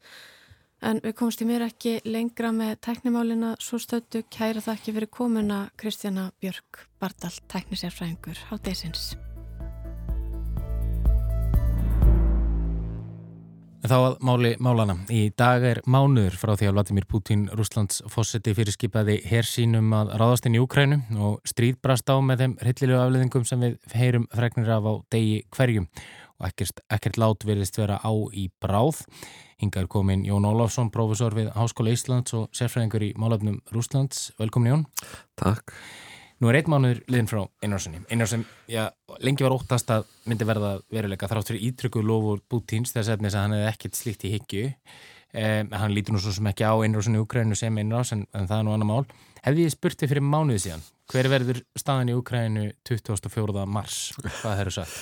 En 0.83 0.99
við 1.03 1.15
komumst 1.15 1.41
í 1.41 1.47
mér 1.47 1.63
ekki 1.69 1.99
lengra 2.03 2.51
með 2.55 2.75
tæknimálina 2.83 3.53
svo 3.63 3.79
stötu 3.79 4.25
kæra 4.31 4.63
það 4.63 4.79
ekki 4.79 4.95
fyrir 4.97 5.11
komuna 5.11 5.59
Kristjana 5.79 6.31
Björk 6.43 6.87
Bardal, 6.99 7.31
tæknisérfræðingur 7.51 8.43
á 8.51 8.53
Desins. 8.59 9.13
Þá 13.85 13.95
að 13.99 14.15
máli 14.25 14.51
málana. 14.65 14.95
Í 15.13 15.27
dag 15.37 15.61
er 15.61 15.79
mánuður 15.85 16.33
frá 16.41 16.55
því 16.57 16.69
að 16.71 16.73
Vladimir 16.73 17.05
Putin 17.05 17.43
Rúslands 17.53 18.01
fósetti 18.09 18.55
fyrirskipaði 18.57 19.19
hersínum 19.29 19.93
að 19.93 20.15
ráðast 20.17 20.47
inn 20.49 20.57
í 20.57 20.61
Úkrænu 20.63 20.97
og 21.21 21.35
stríðbrast 21.45 22.09
á 22.09 22.17
með 22.17 22.41
þeim 22.41 22.55
hryllilegu 22.63 23.01
afleðingum 23.03 23.45
sem 23.45 23.61
við 23.61 23.77
heyrum 23.93 24.25
fregnir 24.33 24.73
af 24.73 24.89
á 24.89 24.93
degi 25.13 25.43
hverjum 25.53 25.85
ekkert, 26.47 26.81
ekkert 26.93 27.19
lát 27.21 27.45
verðist 27.47 27.77
vera 27.79 27.99
á 28.01 28.11
í 28.33 28.47
bráð. 28.61 29.03
Hingar 29.61 29.87
komin 29.91 30.25
Jón 30.27 30.47
Ólafsson, 30.47 30.91
profesor 30.91 31.35
við 31.37 31.51
Háskóla 31.55 31.93
Íslands 31.95 32.35
og 32.35 32.49
sérfræðingur 32.55 33.05
í 33.07 33.13
málöfnum 33.19 33.61
Rúslands. 33.71 34.31
Velkomin 34.39 34.73
Jón. 34.73 34.83
Takk. 35.39 35.73
Nú 36.43 36.49
er 36.51 36.57
eitt 36.59 36.67
mánuður 36.67 36.99
liðin 37.07 37.29
frá 37.31 37.41
Einarssoni. 37.63 38.01
Einarssoni, 38.11 38.43
já, 38.67 38.89
lengi 39.23 39.45
var 39.45 39.55
óttast 39.55 39.91
að 39.95 40.09
myndi 40.27 40.47
verða 40.47 40.73
veruleika 40.91 41.29
þrátt 41.31 41.51
fyrir 41.51 41.63
ítrykku 41.69 42.03
lofur 42.03 42.41
Bútins 42.51 42.91
þess 42.91 43.13
að 43.13 43.23
hann 43.39 43.55
hefði 43.55 43.69
ekkert 43.69 43.99
slíkt 43.99 44.25
í 44.27 44.33
higgju. 44.33 44.65
Um, 45.35 45.71
hann 45.75 45.91
lítur 45.95 46.15
nú 46.15 46.19
svo 46.23 46.31
sem 46.35 46.47
ekki 46.47 46.63
á 46.67 46.75
einrásunni 46.75 47.19
Úkrænu 47.19 47.55
sem 47.59 47.79
einrás 47.79 48.13
en, 48.15 48.23
en 48.35 48.47
það 48.47 48.61
er 48.61 48.67
nú 48.67 48.75
annar 48.75 48.87
mál. 48.91 49.07
Hefði 49.47 49.65
ég 49.65 49.73
spurti 49.73 50.07
fyrir 50.11 50.23
mánuði 50.23 50.61
síðan, 50.63 50.83
hver 51.11 51.31
verður 51.31 51.61
staðan 51.75 52.11
í 52.11 52.17
Úkrænu 52.19 52.67
24. 52.87 53.65
mars? 53.67 54.01
Hvað 54.19 54.59
hefur 54.61 54.77
sagt? 54.81 54.99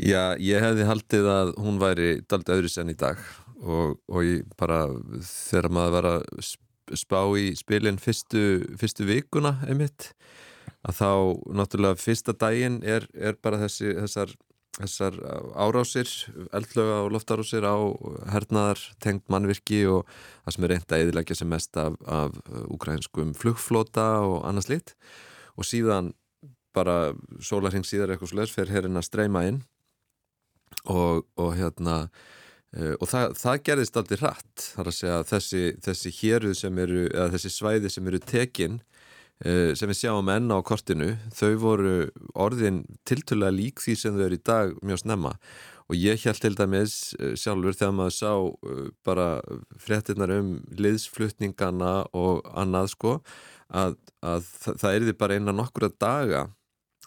Já, 0.00 0.34
ég 0.42 0.58
hefði 0.58 0.86
haldið 0.88 1.26
að 1.30 1.50
hún 1.62 1.76
væri 1.78 2.08
daldið 2.26 2.56
öðru 2.56 2.70
sen 2.72 2.90
í 2.90 2.96
dag 2.98 3.20
og, 3.62 4.00
og 4.10 4.24
ég 4.26 4.48
bara 4.58 4.88
þegar 5.22 5.70
maður 5.70 5.94
var 5.94 6.08
að 6.10 6.48
spá 6.98 7.20
í 7.38 7.52
spilin 7.56 8.00
fyrstu, 8.02 8.64
fyrstu 8.80 9.06
vikuna 9.06 9.60
einmitt 9.68 10.10
að 10.84 10.98
þá 10.98 11.10
náttúrulega 11.60 12.00
fyrsta 12.02 12.34
daginn 12.36 12.82
er, 12.82 13.06
er 13.14 13.38
bara 13.40 13.62
þessi, 13.62 13.94
þessar 14.02 14.34
þessar 14.74 15.14
árásir, 15.54 16.10
eldlöga 16.50 17.04
og 17.04 17.12
loftárásir 17.14 17.62
á 17.62 17.78
hernaðar 18.34 18.80
tengt 18.98 19.28
mannvirki 19.30 19.84
og 19.86 20.02
það 20.42 20.56
sem 20.56 20.66
er 20.66 20.72
reynd 20.74 20.88
að 20.88 21.04
eðilegja 21.04 21.36
sem 21.38 21.50
mest 21.50 21.78
af, 21.78 21.94
af 22.02 22.34
ukrainskum 22.66 23.30
flugflota 23.38 24.08
og 24.26 24.40
annars 24.48 24.66
lit 24.72 24.96
og 25.54 25.68
síðan 25.68 26.10
bara 26.74 27.14
sólarheng 27.38 27.86
síðar 27.86 28.10
eitthvað 28.10 28.34
slöðs 28.34 28.54
fer 28.56 28.72
herrin 28.74 28.98
að 28.98 29.06
streyma 29.06 29.44
inn 29.46 29.62
og, 30.84 31.26
og 31.40 31.52
hérna 31.58 31.96
uh, 32.06 32.94
og 32.98 33.06
það, 33.10 33.36
það 33.40 33.62
gerðist 33.68 34.00
aldrei 34.00 34.18
hratt. 34.22 34.66
Þar 34.74 34.90
að 34.90 34.98
segja 34.98 35.20
að 35.20 35.28
þessi, 35.32 35.62
þessi 35.86 36.14
héruð 36.20 36.58
sem 36.58 36.82
eru, 36.86 37.06
eða 37.12 37.30
þessi 37.36 37.54
svæði 37.58 37.94
sem 37.94 38.12
eru 38.12 38.22
tekinn 38.24 38.80
Eh, 39.42 39.74
sem 39.74 39.90
við 39.90 39.98
sjáum 39.98 40.28
enna 40.30 40.56
á 40.56 40.62
kortinu 40.62 41.16
þau 41.34 41.56
voru 41.58 41.94
orðin 42.38 42.84
tiltöla 43.04 43.48
lík 43.50 43.82
því 43.82 43.94
sem 43.98 44.14
þau 44.14 44.22
eru 44.28 44.38
í 44.38 44.44
dag 44.46 44.76
mjög 44.78 45.00
snemma. 45.02 45.32
Og 45.90 45.98
ég 45.98 46.22
held 46.22 46.38
til 46.40 46.54
dæmis 46.54 46.94
eh, 47.18 47.34
sjálfur 47.36 47.74
þegar 47.74 47.96
maður 47.98 48.14
sá 48.14 48.30
eh, 48.30 48.86
bara 49.04 49.26
fréttinnar 49.74 50.30
um 50.38 50.54
liðsflutningana 50.78 52.06
og 52.14 52.46
annað 52.54 52.92
sko 52.94 53.16
að, 53.74 53.98
að 54.22 54.46
það, 54.62 54.88
er 54.92 55.08
því 55.08 55.16
bara 55.18 55.36
einan 55.36 55.58
nokkura 55.58 55.90
daga 55.90 56.46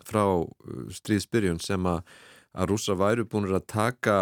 frá 0.03 0.21
stríðsbyrjun 0.99 1.63
sem 1.63 1.87
að, 1.89 2.03
að 2.57 2.71
rúsa 2.73 2.97
væru 2.97 3.27
búinur 3.29 3.59
að 3.59 3.67
taka 3.69 4.17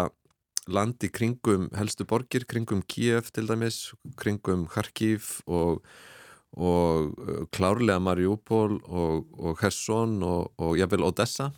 landi 0.66 1.08
kringum 1.08 1.70
helstu 1.78 2.04
borgir, 2.08 2.44
kringum 2.44 2.82
Kiev 2.90 3.30
til 3.32 3.48
dæmis, 3.48 3.94
kringum 4.18 4.66
Kharkiv 4.70 5.40
og 5.46 5.82
og 6.56 7.12
uh, 7.20 7.44
klárlega 7.52 8.00
Mariupol 8.00 8.78
og, 8.84 9.26
og 9.36 9.58
Kherson 9.60 10.22
og, 10.24 10.52
og 10.56 10.76
jáfnvel 10.78 11.04
Odessa 11.04 11.50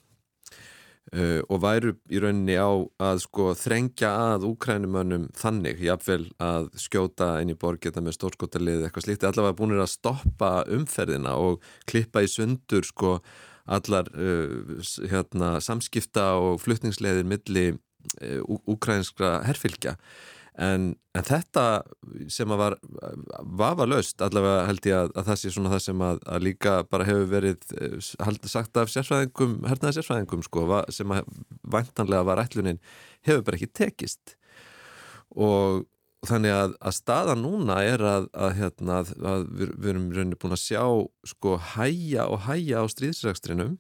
uh, 1.14 1.40
og 1.46 1.60
væru 1.62 1.92
í 2.10 2.22
rauninni 2.22 2.56
á 2.58 2.70
að 3.10 3.22
sko 3.22 3.52
þrengja 3.58 4.10
að 4.34 4.48
úkrænumönnum 4.48 5.28
þannig 5.38 5.84
jáfnvel 5.86 6.26
að 6.42 6.70
skjóta 6.80 7.36
inn 7.42 7.54
í 7.54 7.58
borgeta 7.58 8.02
með 8.02 8.18
stórskotarlið 8.18 8.88
eitthvað 8.88 9.06
slíkt. 9.06 9.28
Allavega 9.28 9.58
búinir 9.60 9.84
að 9.84 9.94
stoppa 9.94 10.52
umferðina 10.66 11.36
og 11.38 11.62
klippa 11.86 12.24
í 12.26 12.32
sundur 12.32 12.86
sko 12.88 13.18
allar 13.68 14.08
uh, 14.14 14.80
hérna, 15.10 15.58
samskipta 15.64 16.32
og 16.40 16.62
flutningsleiðir 16.64 17.28
milli 17.28 17.68
uh, 17.74 18.58
úkrænskra 18.68 19.38
herfylgja. 19.46 19.98
En, 20.58 20.88
en 21.14 21.26
þetta 21.26 21.64
sem 22.34 22.50
að 22.50 22.58
var 22.58 22.74
vafa 23.60 23.86
löst, 23.86 24.18
allavega 24.24 24.64
held 24.66 24.88
ég 24.90 24.96
að, 24.96 25.12
að 25.14 25.28
það 25.28 25.38
sé 25.38 25.52
svona 25.54 25.70
það 25.70 25.82
sem 25.84 26.00
að, 26.02 26.18
að 26.34 26.46
líka 26.48 26.72
bara 26.90 27.06
hefur 27.06 27.28
verið 27.30 27.68
hald, 28.26 28.40
eh, 28.42 28.50
sagt 28.50 28.80
af 28.80 28.90
sérfræðingum, 28.90 29.54
hernaði 29.70 30.00
sérfræðingum 30.00 30.42
sko, 30.48 30.64
sem 30.94 31.14
að 31.14 31.30
vantanlega 31.62 32.26
var 32.26 32.42
ætlunin, 32.42 32.82
hefur 33.28 33.46
bara 33.46 33.60
ekki 33.60 33.70
tekist. 33.70 34.34
Og 35.38 35.86
þannig 36.26 36.54
að, 36.54 36.72
að 36.82 36.96
staða 36.96 37.34
núna 37.38 37.82
er 37.86 38.02
að 38.02 38.30
hérna, 38.58 39.02
við, 39.06 39.74
við 39.76 39.90
erum 39.92 40.08
rauninni 40.14 40.38
búin 40.40 40.56
að 40.56 40.64
sjá 40.64 40.82
sko 41.30 41.58
hæja 41.74 42.26
og 42.26 42.42
hæja 42.48 42.82
á 42.82 42.84
stríðsrækstrinum 42.90 43.76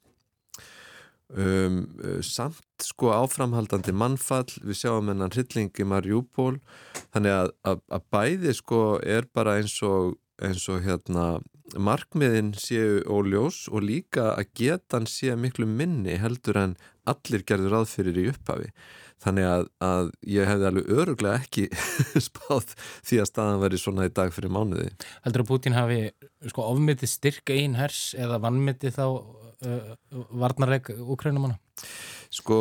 Um, 1.28 1.82
uh, 2.00 2.22
samt 2.24 2.64
sko 2.80 3.10
áframhaldandi 3.12 3.92
mannfall, 3.92 4.48
við 4.64 4.78
sjáum 4.80 5.10
hennan 5.12 5.28
hryllingi 5.34 5.84
Marjúból 5.84 6.54
þannig 7.12 7.34
að, 7.34 7.50
að, 7.68 7.82
að 7.92 8.06
bæði 8.14 8.54
sko 8.56 8.78
er 9.04 9.28
bara 9.36 9.58
eins 9.60 9.74
og, 9.84 10.14
eins 10.40 10.64
og 10.72 10.80
hérna 10.86 11.26
markmiðin 11.76 12.54
séu 12.56 13.02
óljós 13.04 13.66
og 13.68 13.84
líka 13.84 14.30
að 14.38 14.54
getan 14.56 15.04
sé 15.04 15.36
miklu 15.36 15.68
minni 15.68 16.16
heldur 16.16 16.62
en 16.62 16.78
allir 17.12 17.44
gerður 17.48 17.80
aðfyrir 17.80 18.20
í 18.22 18.26
upphafi. 18.32 18.70
Þannig 19.18 19.48
að, 19.50 19.64
að 19.82 20.10
ég 20.30 20.46
hefði 20.46 20.66
alveg 20.68 20.92
öruglega 20.94 21.40
ekki 21.42 21.64
spáð 22.28 22.76
því 22.78 23.18
að 23.18 23.30
staðan 23.32 23.64
veri 23.64 23.80
svona 23.82 24.06
í 24.06 24.12
dag 24.14 24.30
fyrir 24.34 24.52
mánuði. 24.54 24.92
Heldur 25.24 25.42
að 25.42 25.50
Putin 25.50 25.74
hafi 25.74 25.98
sko 26.52 26.68
ofmyndið 26.70 27.10
styrk 27.10 27.52
einn 27.54 27.74
hers 27.80 28.12
eða 28.18 28.38
vannmyndið 28.44 28.94
þá 28.94 29.04
uh, 29.08 29.90
varnarleik 30.44 30.92
úkrænumanna? 30.94 31.58
Sko, 32.30 32.60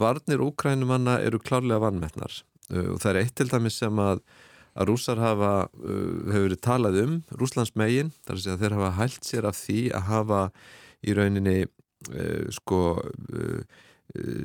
varnir 0.00 0.44
úkrænumanna 0.46 1.18
eru 1.26 1.42
klárlega 1.42 1.82
vannmetnar 1.84 2.32
uh, 2.72 2.94
og 2.94 3.00
það 3.02 3.12
er 3.12 3.22
eitt 3.24 3.36
til 3.36 3.50
dæmis 3.52 3.80
sem 3.82 4.00
að 4.00 4.24
að 4.76 4.90
rúsar 4.90 5.20
hafa, 5.20 5.52
uh, 5.80 6.32
hefur 6.32 6.48
verið 6.50 6.62
talað 6.64 6.98
um 7.00 7.14
Rúslands 7.40 7.72
megin, 7.80 8.12
þar 8.26 8.36
að 8.36 8.42
segja 8.42 8.56
að 8.56 8.64
þeir 8.64 8.76
hafa 8.76 8.90
hælt 8.98 9.28
sér 9.28 9.48
af 9.48 9.56
því 9.60 9.80
að 9.96 10.10
hafa 10.10 10.40
í 11.06 11.16
rauninni 11.16 11.56
sko 12.54 12.80
uh, 13.02 13.82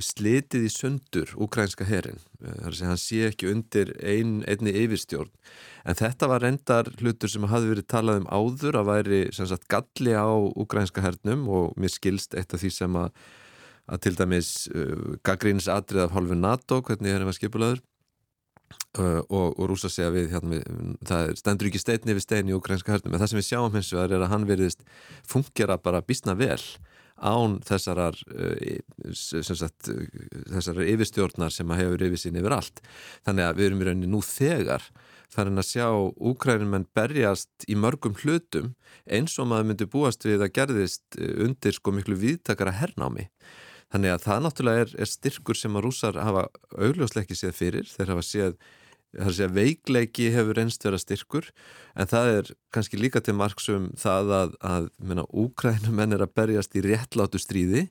slitið 0.02 0.66
í 0.66 0.72
sundur 0.74 1.34
úkrænska 1.40 1.86
herin, 1.86 2.20
þar 2.42 2.74
að 2.74 2.88
hann 2.90 3.00
sé 3.00 3.22
ekki 3.28 3.52
undir 3.52 3.92
ein, 4.00 4.40
einni 4.50 4.74
yfirstjórn. 4.84 5.30
En 5.86 5.98
þetta 5.98 6.30
var 6.32 6.44
reyndar 6.44 6.90
hlutur 7.00 7.32
sem 7.32 7.46
hafði 7.50 7.76
verið 7.76 7.88
talað 7.94 8.24
um 8.24 8.28
áður 8.32 8.80
að 8.82 8.90
væri 8.90 9.22
sagt, 9.36 9.70
galli 9.72 10.18
á 10.18 10.30
ukrænska 10.30 11.04
hernum 11.06 11.48
og 11.50 11.78
mér 11.80 11.94
skilst 11.94 12.36
eitt 12.38 12.54
af 12.54 12.62
því 12.64 12.74
sem 12.74 12.98
að, 13.00 13.14
að 13.88 14.04
til 14.08 14.18
dæmis 14.18 14.52
uh, 14.74 15.16
gaggrínis 15.26 15.70
atrið 15.72 16.08
af 16.08 16.18
hálfu 16.18 16.38
NATO, 16.38 16.82
hvernig 16.86 17.14
er 17.14 17.26
það 17.26 17.38
skipulaður 17.40 17.82
uh, 18.98 19.22
og, 19.22 19.48
og 19.56 19.66
rúsa 19.72 19.94
segja 19.94 20.12
við, 20.14 20.32
hérna, 20.34 20.58
við 20.58 20.96
það 21.10 21.36
stendur 21.42 21.70
ekki 21.70 21.86
steitni 21.86 22.18
við 22.18 22.26
stein 22.26 22.50
í 22.50 22.58
ukrænska 22.58 22.98
hernum. 22.98 23.14
En 23.14 23.24
það 23.24 23.34
sem 23.36 23.44
við 23.44 23.52
sjáum 23.54 23.78
hins 23.78 23.94
vegar 23.94 24.18
er 24.18 24.26
að 24.26 24.34
hann 24.34 24.50
veriðist 24.50 24.88
fungera 25.30 25.78
bara 25.82 26.02
bísna 26.06 26.38
vel 26.38 26.62
án 27.22 27.60
þessarar 27.66 28.18
uh, 28.34 29.14
sagt, 29.14 29.92
þessarar 30.50 30.90
yfirstjórnar 30.90 31.54
sem 31.54 31.72
að 31.72 31.84
hefur 31.86 32.06
yfir 32.10 32.22
sín 32.26 32.42
yfir 32.42 32.58
allt 32.58 32.84
þannig 33.28 33.48
að 33.48 33.58
við 33.60 33.70
erum 33.70 33.82
í 33.82 33.90
rauninni 33.90 34.12
nú 34.12 34.22
þegar 34.26 34.90
þar 35.32 35.52
en 35.52 35.62
að 35.62 35.68
sjá 35.70 35.88
úkrænumenn 36.32 36.88
berjast 36.96 37.66
í 37.72 37.78
mörgum 37.80 38.16
hlutum 38.20 38.74
eins 39.08 39.38
og 39.40 39.50
maður 39.52 39.70
myndi 39.70 39.88
búast 39.92 40.26
við 40.28 40.44
að 40.44 40.54
gerðist 40.58 41.20
eh, 41.20 41.34
undir 41.46 41.76
sko 41.78 41.94
miklu 41.96 42.18
viðtakara 42.20 42.76
hernámi. 42.82 43.30
Þannig 43.92 44.14
að 44.14 44.26
það 44.26 44.44
náttúrulega 44.46 44.84
er, 44.86 44.94
er 45.04 45.12
styrkur 45.12 45.60
sem 45.60 45.76
að 45.76 45.86
rúsar 45.88 46.20
hafa 46.20 46.46
augljósleiki 46.80 47.36
séð 47.36 47.56
fyrir, 47.58 47.88
þeir 47.92 48.14
hafa 48.14 48.24
séð, 48.24 48.54
séð 49.12 49.56
veikleiki 49.58 50.32
hefur 50.32 50.60
einst 50.62 50.84
vera 50.86 51.00
styrkur 51.02 51.48
en 52.00 52.10
það 52.10 52.34
er 52.38 52.52
kannski 52.74 53.00
líka 53.00 53.22
til 53.24 53.36
marksum 53.40 53.92
það 54.00 54.34
að, 54.38 54.58
að 54.64 54.90
úkrænumenn 55.28 56.16
er 56.16 56.26
að 56.26 56.36
berjast 56.40 56.76
í 56.80 56.86
réttlátu 56.86 57.42
stríði 57.42 57.88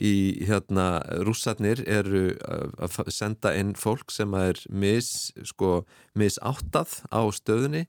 í 0.00 0.46
hérna 0.48 1.02
rússarnir 1.26 1.82
eru 1.88 2.32
að 2.40 3.12
senda 3.12 3.52
inn 3.58 3.74
fólk 3.76 4.12
sem 4.12 4.32
er 4.38 4.60
mis, 4.72 5.30
sko, 5.44 5.84
misáttað 6.16 7.02
á 7.12 7.20
stöðunni 7.34 7.84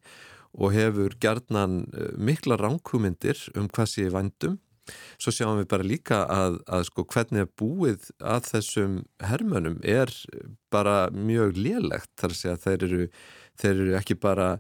og 0.51 0.73
hefur 0.75 1.15
gerðnan 1.23 1.85
eh, 1.95 2.11
mikla 2.19 2.57
ránkúmyndir 2.59 3.39
um 3.55 3.69
hvað 3.71 3.87
sé 3.93 4.09
vandum. 4.11 4.59
Svo 5.21 5.33
sjáum 5.35 5.61
við 5.61 5.69
bara 5.73 5.87
líka 5.87 6.21
að, 6.31 6.59
að 6.67 6.85
sko 6.89 7.05
hvernig 7.13 7.45
að 7.45 7.55
búið 7.61 8.11
að 8.19 8.51
þessum 8.51 8.99
hermönum 9.23 9.79
er 9.83 10.13
bara 10.73 11.09
mjög 11.13 11.57
lélegt 11.59 12.11
þar 12.19 12.35
að 12.35 12.39
segja 12.39 12.55
að 12.57 12.63
þeir 12.67 12.87
eru, 12.87 13.09
þeir 13.61 13.75
eru 13.75 13.99
ekki 14.01 14.19
bara 14.21 14.53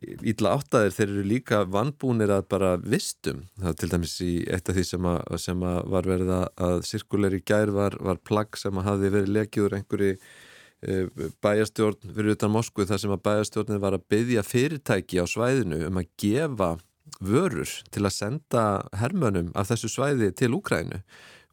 Ídla 0.00 0.54
áttaðir 0.56 0.94
þeir 0.96 1.10
eru 1.10 1.22
líka 1.28 1.58
vannbúnir 1.68 2.30
að 2.32 2.46
bara 2.48 2.70
vistum. 2.80 3.42
Það 3.60 3.74
til 3.80 3.88
dæmis 3.92 4.14
í 4.24 4.30
eitt 4.48 4.70
af 4.70 4.76
því 4.78 4.84
sem, 4.88 5.08
að, 5.10 5.34
sem 5.42 5.64
að 5.66 5.80
var 5.92 6.08
verið 6.08 6.30
að 6.36 6.84
sirkuleri 6.88 7.40
gær 7.44 7.72
var, 7.76 7.96
var 8.00 8.20
plagg 8.24 8.56
sem 8.56 8.80
að 8.80 8.88
hafi 8.88 9.10
verið 9.12 9.34
lekiður 9.36 9.76
einhverju 9.76 10.14
e, 10.16 10.96
bæjastjórn 11.44 12.14
fyrir 12.16 12.36
utan 12.36 12.54
Moskvu 12.54 12.86
þar 12.88 13.02
sem 13.02 13.12
að 13.12 13.24
bæjastjórnir 13.28 13.82
var 13.82 13.98
að 13.98 14.06
byggja 14.14 14.46
fyrirtæki 14.46 15.20
á 15.20 15.26
svæðinu 15.28 15.82
um 15.90 16.00
að 16.00 16.08
gefa 16.22 16.70
vörur 17.18 17.70
til 17.90 18.04
að 18.04 18.16
senda 18.16 18.64
hermönum 19.00 19.52
af 19.58 19.70
þessu 19.72 19.90
svæði 19.90 20.30
til 20.36 20.54
Úkrænu 20.56 21.02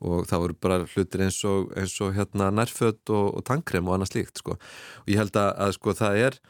og 0.07 0.27
það 0.29 0.43
voru 0.43 0.57
bara 0.61 0.79
hlutir 0.85 1.23
eins 1.25 1.39
og, 1.49 1.71
eins 1.77 1.95
og 2.05 2.13
hérna 2.13 2.51
nærfött 2.53 3.09
og, 3.09 3.39
og 3.39 3.45
tankrem 3.47 3.87
og 3.89 3.97
annað 3.97 4.11
slíkt 4.13 4.43
sko. 4.43 4.57
og 4.57 5.09
ég 5.09 5.17
held 5.17 5.37
að, 5.39 5.53
að 5.65 5.77
sko 5.79 5.95
það 5.97 6.19
er 6.27 6.41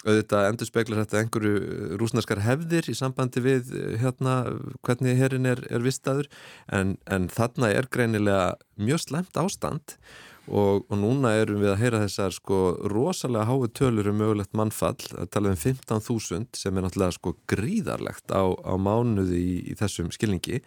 auðvitað 0.00 0.46
endur 0.48 0.68
speklar 0.68 1.02
þetta 1.02 1.20
einhverju 1.20 1.54
eh, 1.60 1.92
rúsnarskar 2.00 2.40
hefðir 2.44 2.88
í 2.88 2.96
sambandi 2.96 3.42
við 3.44 3.72
eh, 3.76 3.94
hérna 4.00 4.36
hvernig 4.86 5.18
herin 5.20 5.48
er, 5.48 5.60
er 5.68 5.84
vistaður. 5.84 6.30
En, 6.72 6.96
en 7.04 7.28
þarna 7.32 7.72
er 7.76 7.88
greinilega 7.92 8.54
mjög 8.80 9.04
slemt 9.04 9.40
ástand. 9.40 9.96
og, 9.96 10.29
og 10.50 10.96
núna 10.98 11.32
erum 11.38 11.60
við 11.62 11.72
að 11.72 11.80
heyra 11.82 12.00
þessar 12.04 12.34
sko 12.34 12.58
rosalega 12.90 13.46
hái 13.46 13.70
tölur 13.76 14.10
um 14.10 14.18
mögulegt 14.18 14.56
mannfall, 14.56 14.98
að 15.14 15.30
tala 15.34 15.52
um 15.52 15.60
15.000 15.60 16.58
sem 16.58 16.74
er 16.76 16.86
náttúrulega 16.86 17.16
sko 17.16 17.34
gríðarlegt 17.50 18.34
á, 18.34 18.42
á 18.50 18.74
mánuði 18.74 19.38
í, 19.38 19.54
í 19.70 19.78
þessum 19.78 20.10
skilningi. 20.14 20.60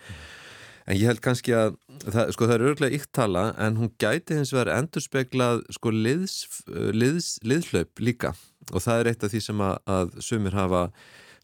En 0.83 0.99
ég 0.99 1.07
held 1.07 1.21
kannski 1.23 1.53
að 1.55 1.77
það, 2.03 2.31
sko 2.35 2.47
það 2.47 2.55
er 2.55 2.65
örglega 2.69 2.97
ykt 2.97 3.11
tala 3.15 3.43
en 3.61 3.77
hún 3.79 3.91
gæti 4.01 4.35
hins 4.35 4.51
vegar 4.55 4.73
endur 4.75 5.03
speglað 5.03 5.61
sko 5.71 5.93
liðs, 5.95 6.37
liðs, 6.67 7.37
liðhlaup 7.47 8.03
líka. 8.03 8.33
Og 8.71 8.83
það 8.83 8.99
er 8.99 9.11
eitt 9.11 9.23
af 9.23 9.31
því 9.31 9.43
sem 9.45 9.63
að, 9.63 9.77
að 9.97 10.17
sumir 10.23 10.57
hafa 10.57 10.87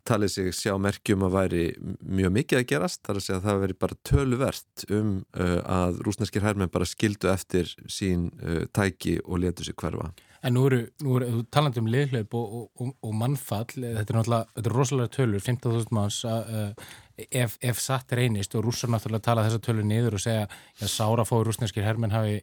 talið 0.09 0.33
sig 0.33 0.55
sjá 0.57 0.73
merkjum 0.81 1.25
að 1.27 1.35
væri 1.35 1.65
mjög 2.01 2.33
mikið 2.37 2.61
að 2.61 2.69
gerast, 2.71 3.03
þar 3.05 3.19
að 3.19 3.25
segja 3.25 3.39
að 3.39 3.49
það 3.49 3.61
veri 3.63 3.77
bara 3.85 3.99
töluvert 4.09 4.87
um 4.99 5.11
uh, 5.37 5.59
að 5.79 6.01
rúsneskir 6.07 6.45
herrmenn 6.45 6.73
bara 6.73 6.89
skildu 6.89 7.29
eftir 7.31 7.69
sín 7.91 8.29
uh, 8.41 8.65
tæki 8.75 9.19
og 9.25 9.43
letu 9.43 9.67
sig 9.67 9.77
hverfa. 9.79 10.11
En 10.45 10.55
nú 10.55 10.63
eru, 10.69 10.85
nú 11.03 11.17
eru 11.19 11.43
talandi 11.51 11.81
um 11.81 11.89
liðhlaup 11.91 12.35
og, 12.39 12.51
og, 12.79 12.91
og 13.03 13.15
mannfall, 13.19 13.67
þetta 13.75 14.13
er 14.13 14.17
náttúrulega, 14.17 14.53
þetta 14.55 14.71
er 14.71 14.77
rosalega 14.77 15.13
tölur, 15.17 15.43
15.000 15.43 15.95
manns 15.97 16.19
að 16.27 16.51
uh, 16.55 16.91
ef, 17.27 17.57
ef 17.61 17.81
satt 17.81 18.13
reynist 18.15 18.55
og 18.55 18.65
rússar 18.65 18.91
náttúrulega 18.91 19.27
tala 19.27 19.45
þessa 19.47 19.63
tölur 19.63 19.87
niður 19.87 20.17
og 20.17 20.23
segja 20.23 20.45
að 20.79 20.91
sára 20.91 21.25
fóður 21.27 21.51
rúsneskir 21.51 21.85
herrmenn 21.85 22.15
hafi, 22.15 22.39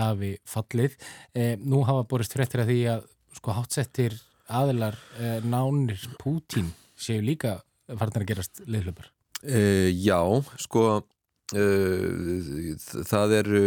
hafi 0.00 0.32
fallið. 0.48 0.96
Eh, 1.34 1.54
nú 1.62 1.84
hafa 1.86 2.06
borist 2.10 2.34
fréttir 2.36 2.64
að 2.64 2.72
því 2.72 2.80
að 2.96 3.06
sko 3.38 3.54
hátsettir 3.56 4.18
aðilar 4.46 4.98
eh, 5.20 5.38
nánir 5.44 6.02
Pútín 6.20 6.72
séu 6.98 7.20
líka 7.24 7.60
farnar 7.86 8.24
að 8.24 8.32
gerast 8.32 8.64
liðlöpar? 8.66 9.12
Uh, 9.44 9.92
já, 9.92 10.18
sko 10.62 10.84
uh, 10.96 12.74
það 13.06 13.36
eru 13.36 13.62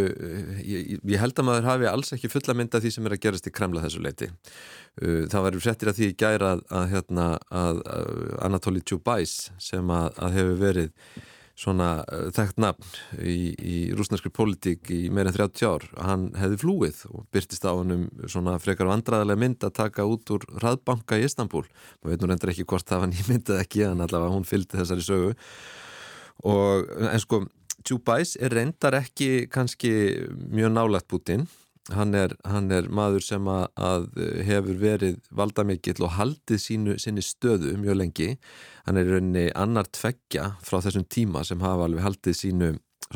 ég, 0.66 0.98
ég 0.98 1.22
held 1.22 1.40
að 1.40 1.48
maður 1.48 1.70
hafi 1.70 1.90
alls 1.92 2.14
ekki 2.18 2.32
fulla 2.32 2.58
mynda 2.58 2.82
því 2.84 2.94
sem 2.96 3.08
er 3.08 3.16
að 3.16 3.24
gerast 3.28 3.48
í 3.48 3.54
Kremla 3.56 3.86
þessu 3.86 4.04
leiti 4.04 4.32
það 5.00 5.46
verður 5.46 5.64
frettir 5.64 5.92
að 5.92 6.00
því 6.02 6.10
gæra 6.20 6.54
að, 6.58 6.64
að, 6.76 6.88
hérna, 6.92 7.28
að 7.56 7.84
Anatoly 8.44 8.82
Tjubæs 8.84 9.36
sem 9.64 9.94
að, 9.96 10.10
að 10.20 10.36
hefur 10.36 10.58
verið 10.66 10.90
svona 11.60 11.90
uh, 12.06 12.30
þekkt 12.36 12.62
nafn 12.64 12.88
í, 13.20 13.52
í 13.56 13.78
rúsnarskri 13.98 14.32
politík 14.34 14.90
í 14.96 15.02
meira 15.14 15.34
en 15.34 15.36
30 15.36 15.68
ár. 15.68 15.86
Hann 16.00 16.30
hefði 16.40 16.62
flúið 16.64 17.04
og 17.12 17.28
byrtist 17.36 17.68
á 17.68 17.74
hannum 17.74 18.08
svona 18.32 18.56
frekar 18.64 18.90
vandraðarlega 18.90 19.44
mynd 19.44 19.68
að 19.68 19.76
taka 19.82 20.08
út 20.08 20.34
úr 20.36 20.48
hraðbanka 20.60 21.20
í 21.20 21.28
Istanbul 21.28 21.66
maður 21.68 22.14
veit 22.14 22.24
nú 22.24 22.32
reyndar 22.32 22.54
ekki 22.54 22.68
hvort 22.70 22.88
það 22.88 23.04
var 23.04 23.14
nýmyndið 23.14 23.64
ekki 23.64 23.86
en 23.90 24.04
allavega 24.06 24.36
hún 24.36 24.48
fylgdi 24.48 24.80
þessari 24.80 25.06
sögu. 25.06 25.38
Og 26.50 26.92
en 27.10 27.24
sko 27.24 27.44
Tjúbæs 27.88 28.36
er 28.44 28.54
reyndar 28.54 28.98
ekki 29.00 29.48
kannski 29.52 29.92
mjög 30.52 30.74
nálægt 30.76 31.08
Putin 31.12 31.46
Hann 31.96 32.14
er, 32.14 32.36
hann 32.46 32.70
er 32.74 32.90
maður 32.94 33.24
sem 33.26 33.48
að, 33.50 33.64
að 33.82 34.04
hefur 34.46 34.78
verið 34.82 35.16
valdamikill 35.34 35.98
og 36.06 36.14
haldið 36.20 36.62
sínu, 36.62 36.98
sinni 37.02 37.24
stöðu 37.26 37.74
mjög 37.82 37.98
lengi. 38.04 38.30
Hann 38.86 39.00
er 39.02 39.10
rauninni 39.10 39.48
annar 39.58 39.90
tveggja 39.90 40.52
frá 40.66 40.80
þessum 40.86 41.08
tíma 41.10 41.46
sem 41.48 41.62
hafa 41.66 41.88
alveg 41.88 42.06
haldið 42.06 42.38
sínu, 42.38 42.72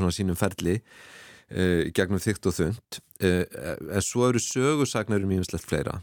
sínum 0.09 0.39
ferli 0.39 0.79
uh, 0.79 1.89
gegnum 1.93 2.21
þygt 2.23 2.49
og 2.49 2.57
þund. 2.57 3.01
Uh, 3.23 3.43
en 3.93 4.05
svo 4.05 4.29
eru 4.29 4.41
sögursagnar 4.41 5.23
um 5.25 5.35
ímislegt 5.37 5.69
fleira 5.69 5.99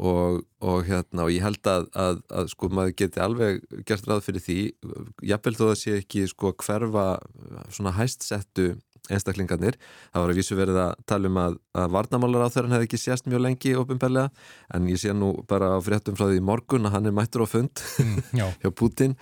og, 0.00 0.42
og, 0.64 0.78
hérna, 0.88 1.26
og 1.26 1.32
ég 1.32 1.44
held 1.44 1.68
að, 1.68 1.88
að, 1.98 2.22
að 2.32 2.48
sko, 2.54 2.70
maður 2.72 2.94
geti 3.02 3.20
alveg 3.22 3.60
gert 3.88 4.08
ráð 4.08 4.24
fyrir 4.26 4.44
því. 4.46 4.60
Jafnvel 5.28 5.58
þó 5.58 5.66
að 5.68 5.76
sé 5.82 5.98
ekki 6.00 6.24
sko, 6.30 6.54
hverfa 6.64 7.06
svona 7.70 7.94
hæstsettu 7.98 8.72
einstaklingarnir. 9.10 9.78
Það 10.12 10.24
var 10.24 10.32
að 10.32 10.38
vísu 10.38 10.58
verið 10.58 10.80
að 10.84 10.92
tala 11.10 11.30
um 11.30 11.38
að, 11.42 11.56
að 11.82 11.94
varnamálar 11.96 12.46
á 12.46 12.54
þeirra 12.54 12.74
hefði 12.76 12.88
ekki 12.88 13.00
sést 13.02 13.30
mjög 13.30 13.44
lengi 13.46 13.72
ofinbellega 13.78 14.28
en 14.76 14.90
ég 14.90 15.00
sé 15.02 15.14
nú 15.16 15.32
bara 15.50 15.72
á 15.74 15.78
fréttum 15.82 16.18
frá 16.18 16.28
því 16.28 16.42
morgun 16.46 16.86
að 16.86 16.98
hann 16.98 17.10
er 17.10 17.16
mættur 17.16 17.42
á 17.42 17.48
fund 17.50 17.82
mm, 17.98 18.20
hjá 18.62 18.70
Putin 18.70 19.16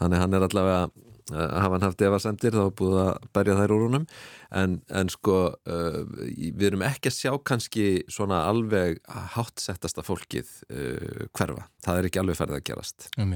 þannig 0.00 0.24
hann 0.24 0.38
er 0.38 0.46
allavega 0.48 0.86
að 1.34 1.54
hafa 1.58 1.74
hann 1.74 1.82
haft 1.82 2.02
efarsendir 2.06 2.54
þá 2.54 2.66
búið 2.78 2.98
að 3.02 3.24
berja 3.34 3.56
þær 3.58 3.72
úr 3.74 3.84
húnum 3.86 4.04
en, 4.54 4.76
en 4.94 5.08
sko 5.10 5.38
uh, 5.50 5.96
við 6.30 6.68
erum 6.68 6.84
ekki 6.86 7.10
að 7.10 7.16
sjá 7.16 7.32
kannski 7.50 7.86
svona 8.12 8.44
alveg 8.46 9.00
hátsettasta 9.34 10.04
fólkið 10.06 10.52
uh, 10.70 11.26
hverfa, 11.34 11.66
það 11.82 11.98
er 11.98 12.08
ekki 12.10 12.22
alveg 12.22 12.38
ferðið 12.38 12.60
að 12.60 12.66
gerast. 12.70 13.08
Um 13.18 13.34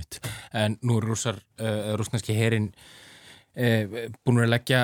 En 0.55 0.79
nú 0.87 1.01
er 1.01 1.09
rúsar, 1.11 1.43
uh, 1.59 1.93
rúsneski 1.99 2.39
herin 2.39 2.71
búin 3.51 4.45
að 4.45 4.53
leggja 4.53 4.81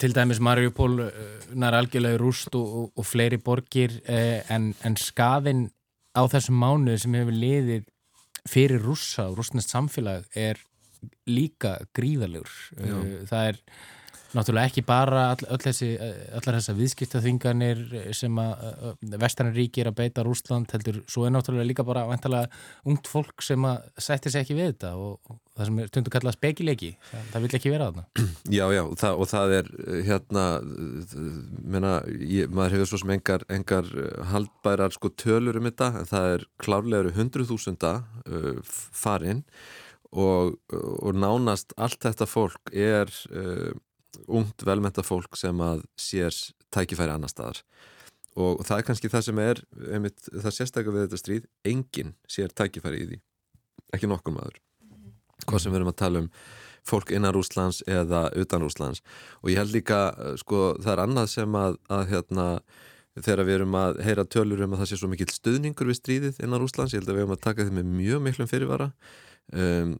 til 0.00 0.14
dæmis 0.16 0.40
Mariupol 0.42 1.00
eh, 1.06 1.48
nær 1.54 1.76
algjörlega 1.78 2.20
rúst 2.20 2.54
og, 2.58 2.76
og, 2.78 2.92
og 2.98 3.06
fleiri 3.06 3.38
borgir 3.42 3.98
eh, 4.04 4.42
en, 4.52 4.72
en 4.84 4.96
skafin 5.00 5.68
á 6.14 6.22
þessum 6.30 6.58
mánuði 6.60 7.00
sem 7.04 7.16
hefur 7.18 7.36
liðið 7.44 7.88
fyrir 8.48 8.82
rússa 8.84 9.28
og 9.30 9.38
rústnest 9.40 9.72
samfélag 9.72 10.26
er 10.36 10.60
líka 11.28 11.78
gríðalegur. 11.96 12.52
Já. 12.78 12.96
Eh, 13.00 13.24
það 13.30 13.50
er 13.50 13.60
náttúrulega 14.34 14.70
ekki 14.70 14.84
bara 14.86 15.28
all, 15.32 15.46
all 15.50 15.60
þessi, 15.62 15.92
allar 16.34 16.58
þessar 16.58 16.78
viðskiptaþinganir 16.78 17.82
sem 18.16 18.40
að 18.40 18.94
Vesternaríki 19.22 19.84
er 19.84 19.90
að 19.90 19.98
beita 20.02 20.24
Rúsland 20.26 20.72
heldur, 20.74 21.00
svo 21.10 21.26
er 21.26 21.34
náttúrulega 21.34 21.68
líka 21.70 21.86
bara 21.86 22.06
vantalega 22.08 22.50
ungt 22.90 23.10
fólk 23.10 23.44
sem 23.44 23.64
að 23.68 23.86
sætti 24.08 24.32
sig 24.32 24.44
ekki 24.44 24.58
við 24.58 24.72
þetta 24.72 24.94
og, 25.00 25.20
og 25.30 25.38
það 25.54 25.70
sem 25.70 25.78
er 25.84 25.92
tundu 25.94 26.12
kallað 26.14 26.36
spekilegi, 26.38 26.90
það, 27.10 27.28
það 27.32 27.46
vil 27.46 27.52
ekki 27.60 27.72
vera 27.74 27.88
þarna. 27.90 28.26
Já, 28.58 28.64
já, 28.74 28.82
það, 29.00 29.20
og 29.22 29.30
það 29.30 29.54
er 29.60 29.70
hérna, 30.08 30.44
menna, 31.76 31.94
ég, 32.18 32.50
maður 32.50 32.78
hefur 32.78 32.90
svo 32.90 33.00
sem 33.04 33.14
engar, 33.14 33.46
engar 33.54 33.88
haldbærar 34.32 34.94
sko 34.96 35.12
tölur 35.14 35.60
um 35.60 35.70
þetta, 35.70 35.92
en 36.00 36.10
það 36.10 36.28
er 36.34 36.46
klárlega 36.62 37.14
hundruð 37.16 37.54
þúsunda 37.54 37.94
uh, 38.26 38.60
farinn 38.66 39.44
og, 40.14 40.58
og 40.74 41.16
nánast 41.18 41.74
allt 41.80 42.02
þetta 42.04 42.28
fólk 42.30 42.70
er 42.70 43.10
uh, 43.34 43.74
ungt 44.26 44.64
velmenta 44.66 45.04
fólk 45.06 45.38
sem 45.38 45.60
að 45.64 45.84
sér 46.00 46.36
tækifæri 46.74 47.14
annar 47.14 47.32
staðar. 47.32 47.60
Og 48.34 48.64
það 48.66 48.80
er 48.80 48.86
kannski 48.88 49.10
það 49.12 49.26
sem 49.28 49.40
er 49.42 49.60
einmitt, 49.94 50.28
það 50.32 50.56
sérstaklega 50.56 50.96
við 50.96 51.04
þetta 51.06 51.20
stríð 51.20 51.48
enginn 51.70 52.14
sér 52.30 52.54
tækifæri 52.54 53.02
í 53.02 53.08
því. 53.10 53.18
Ekki 53.94 54.10
nokkur 54.10 54.34
maður. 54.34 54.56
Hvað 55.44 55.62
sem 55.62 55.74
við 55.74 55.80
erum 55.80 55.92
að 55.92 56.00
tala 56.00 56.24
um 56.24 56.30
fólk 56.84 57.12
innan 57.14 57.32
Rúslands 57.32 57.82
eða 57.88 58.26
utan 58.36 58.64
Rúslands 58.64 59.00
og 59.40 59.48
ég 59.48 59.60
held 59.60 59.72
líka, 59.72 60.00
sko, 60.40 60.74
það 60.82 60.90
er 60.92 61.02
annað 61.04 61.30
sem 61.32 61.54
að, 61.56 61.78
að 61.88 62.02
hérna, 62.10 62.48
þegar 63.16 63.46
við 63.48 63.56
erum 63.58 63.78
að 63.80 64.02
heyra 64.04 64.24
tölur 64.28 64.64
um 64.66 64.74
að 64.74 64.82
það 64.82 64.90
sé 64.90 64.98
svo 65.00 65.08
mikill 65.12 65.30
stuðningur 65.32 65.88
við 65.88 66.00
stríðið 66.00 66.42
innan 66.44 66.60
Rúslands, 66.60 66.92
ég 66.92 67.00
held 67.00 67.12
að 67.12 67.16
við 67.16 67.24
erum 67.24 67.36
að 67.38 67.46
taka 67.46 67.64
þið 67.64 67.78
með 67.78 67.94
mjög 68.02 68.26
miklum 68.26 68.50
fyrirvara. 68.50 68.90
Um, 69.54 69.94
Eh, 69.94 69.96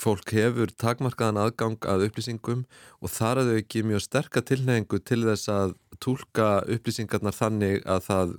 fólk 0.00 0.32
hefur 0.32 0.70
takmarkaðan 0.80 1.40
aðgang 1.42 1.88
að 1.90 2.06
upplýsingum 2.08 2.64
og 3.04 3.12
þar 3.12 3.42
að 3.42 3.50
þau 3.50 3.58
ekki 3.60 3.84
mjög 3.84 4.04
sterka 4.06 4.42
tilnefingu 4.46 5.00
til 5.04 5.20
þess 5.26 5.50
að 5.52 5.74
tólka 6.00 6.48
upplýsingarnar 6.72 7.36
þannig 7.36 7.84
að 7.84 8.02
það, 8.08 8.34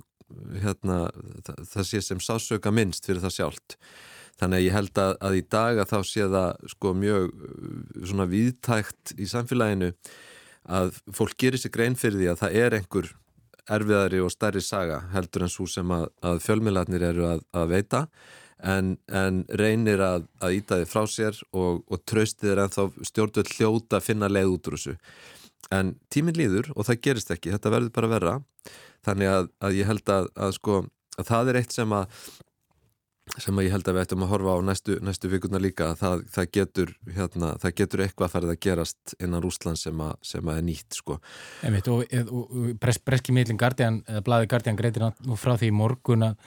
hérna, 0.64 0.98
það, 1.46 1.60
það 1.72 1.88
sé 1.90 2.02
sem 2.02 2.22
sásauka 2.22 2.72
minnst 2.74 3.06
fyrir 3.06 3.22
það 3.22 3.36
sjálft. 3.36 3.76
Þannig 4.36 4.58
að 4.58 4.66
ég 4.66 4.74
held 4.76 5.00
að, 5.00 5.12
að 5.28 5.36
í 5.38 5.44
dag 5.54 5.78
að 5.80 5.92
þá 5.92 5.98
sé 6.10 6.26
það 6.34 6.66
sko 6.74 6.94
mjög 7.02 7.28
svona 8.02 8.26
viðtækt 8.32 9.14
í 9.16 9.28
samfélaginu 9.30 9.92
að 10.76 10.98
fólk 11.14 11.38
gerir 11.38 11.62
sig 11.62 11.72
grein 11.72 11.96
fyrir 11.96 12.20
því 12.20 12.32
að 12.32 12.42
það 12.42 12.58
er 12.64 12.76
einhver 12.80 13.12
erfiðari 13.76 14.18
og 14.22 14.32
stærri 14.34 14.62
saga 14.62 15.00
heldur 15.14 15.46
en 15.46 15.52
svo 15.52 15.66
sem 15.70 15.94
að, 15.94 16.08
að 16.26 16.42
fjölmiðlarnir 16.44 17.06
eru 17.08 17.30
að 17.30 17.70
veita 17.70 18.02
en, 18.64 18.96
en 19.12 19.44
reynir 19.60 20.00
að, 20.00 20.26
að 20.40 20.58
íta 20.60 20.80
þið 20.80 20.90
frá 20.90 21.06
sér 21.10 21.40
og, 21.52 21.82
og 21.86 22.02
tröstið 22.08 22.54
er 22.54 22.62
ennþá 22.64 22.86
stjórnvöld 23.10 23.52
hljóta 23.56 24.00
að 24.00 24.06
finna 24.08 24.30
leið 24.32 24.54
út 24.54 24.70
úr 24.70 24.78
þessu 24.78 24.96
en 25.74 25.94
tíminn 26.12 26.38
líður 26.38 26.70
og 26.74 26.88
það 26.88 27.02
gerist 27.08 27.32
ekki, 27.34 27.52
þetta 27.54 27.72
verður 27.74 27.94
bara 27.98 28.12
verra 28.12 28.34
þannig 29.06 29.32
að, 29.32 29.48
að 29.60 29.78
ég 29.80 29.90
held 29.90 30.12
að, 30.12 30.28
að 30.34 30.56
sko 30.56 30.82
að 31.16 31.30
það 31.30 31.52
er 31.52 31.60
eitt 31.62 31.76
sem 31.76 31.96
að 31.96 32.20
sem 33.42 33.58
að 33.58 33.66
ég 33.66 33.72
held 33.74 33.88
að 33.90 33.96
við 33.96 34.04
ættum 34.04 34.22
að 34.22 34.30
horfa 34.30 34.52
á 34.54 34.58
næstu, 34.68 34.96
næstu 35.02 35.28
vikuna 35.32 35.58
líka 35.60 35.88
það, 35.98 36.20
það, 36.30 36.50
getur, 36.54 36.92
hérna, 37.16 37.48
það 37.62 37.72
getur 37.80 38.02
eitthvað 38.04 38.30
farið 38.32 38.52
að 38.52 38.60
gerast 38.62 39.16
innan 39.18 39.42
Rúsland 39.42 39.80
sem, 39.80 39.98
a, 40.00 40.12
sem 40.22 40.46
að 40.46 40.60
er 40.60 40.66
nýtt 40.68 40.98
sko. 41.00 41.16
Einmitt, 41.66 41.90
og, 41.90 42.04
og, 42.22 42.44
og 42.46 42.68
breski 42.78 43.34
miðlinn 43.34 43.58
Guardian, 43.58 43.98
eða 44.06 44.22
blæði 44.28 44.50
Guardian 44.52 44.78
greitir 44.78 45.08
nú 45.26 45.38
frá 45.40 45.56
því 45.58 45.72
morgun 45.74 46.28
að 46.28 46.46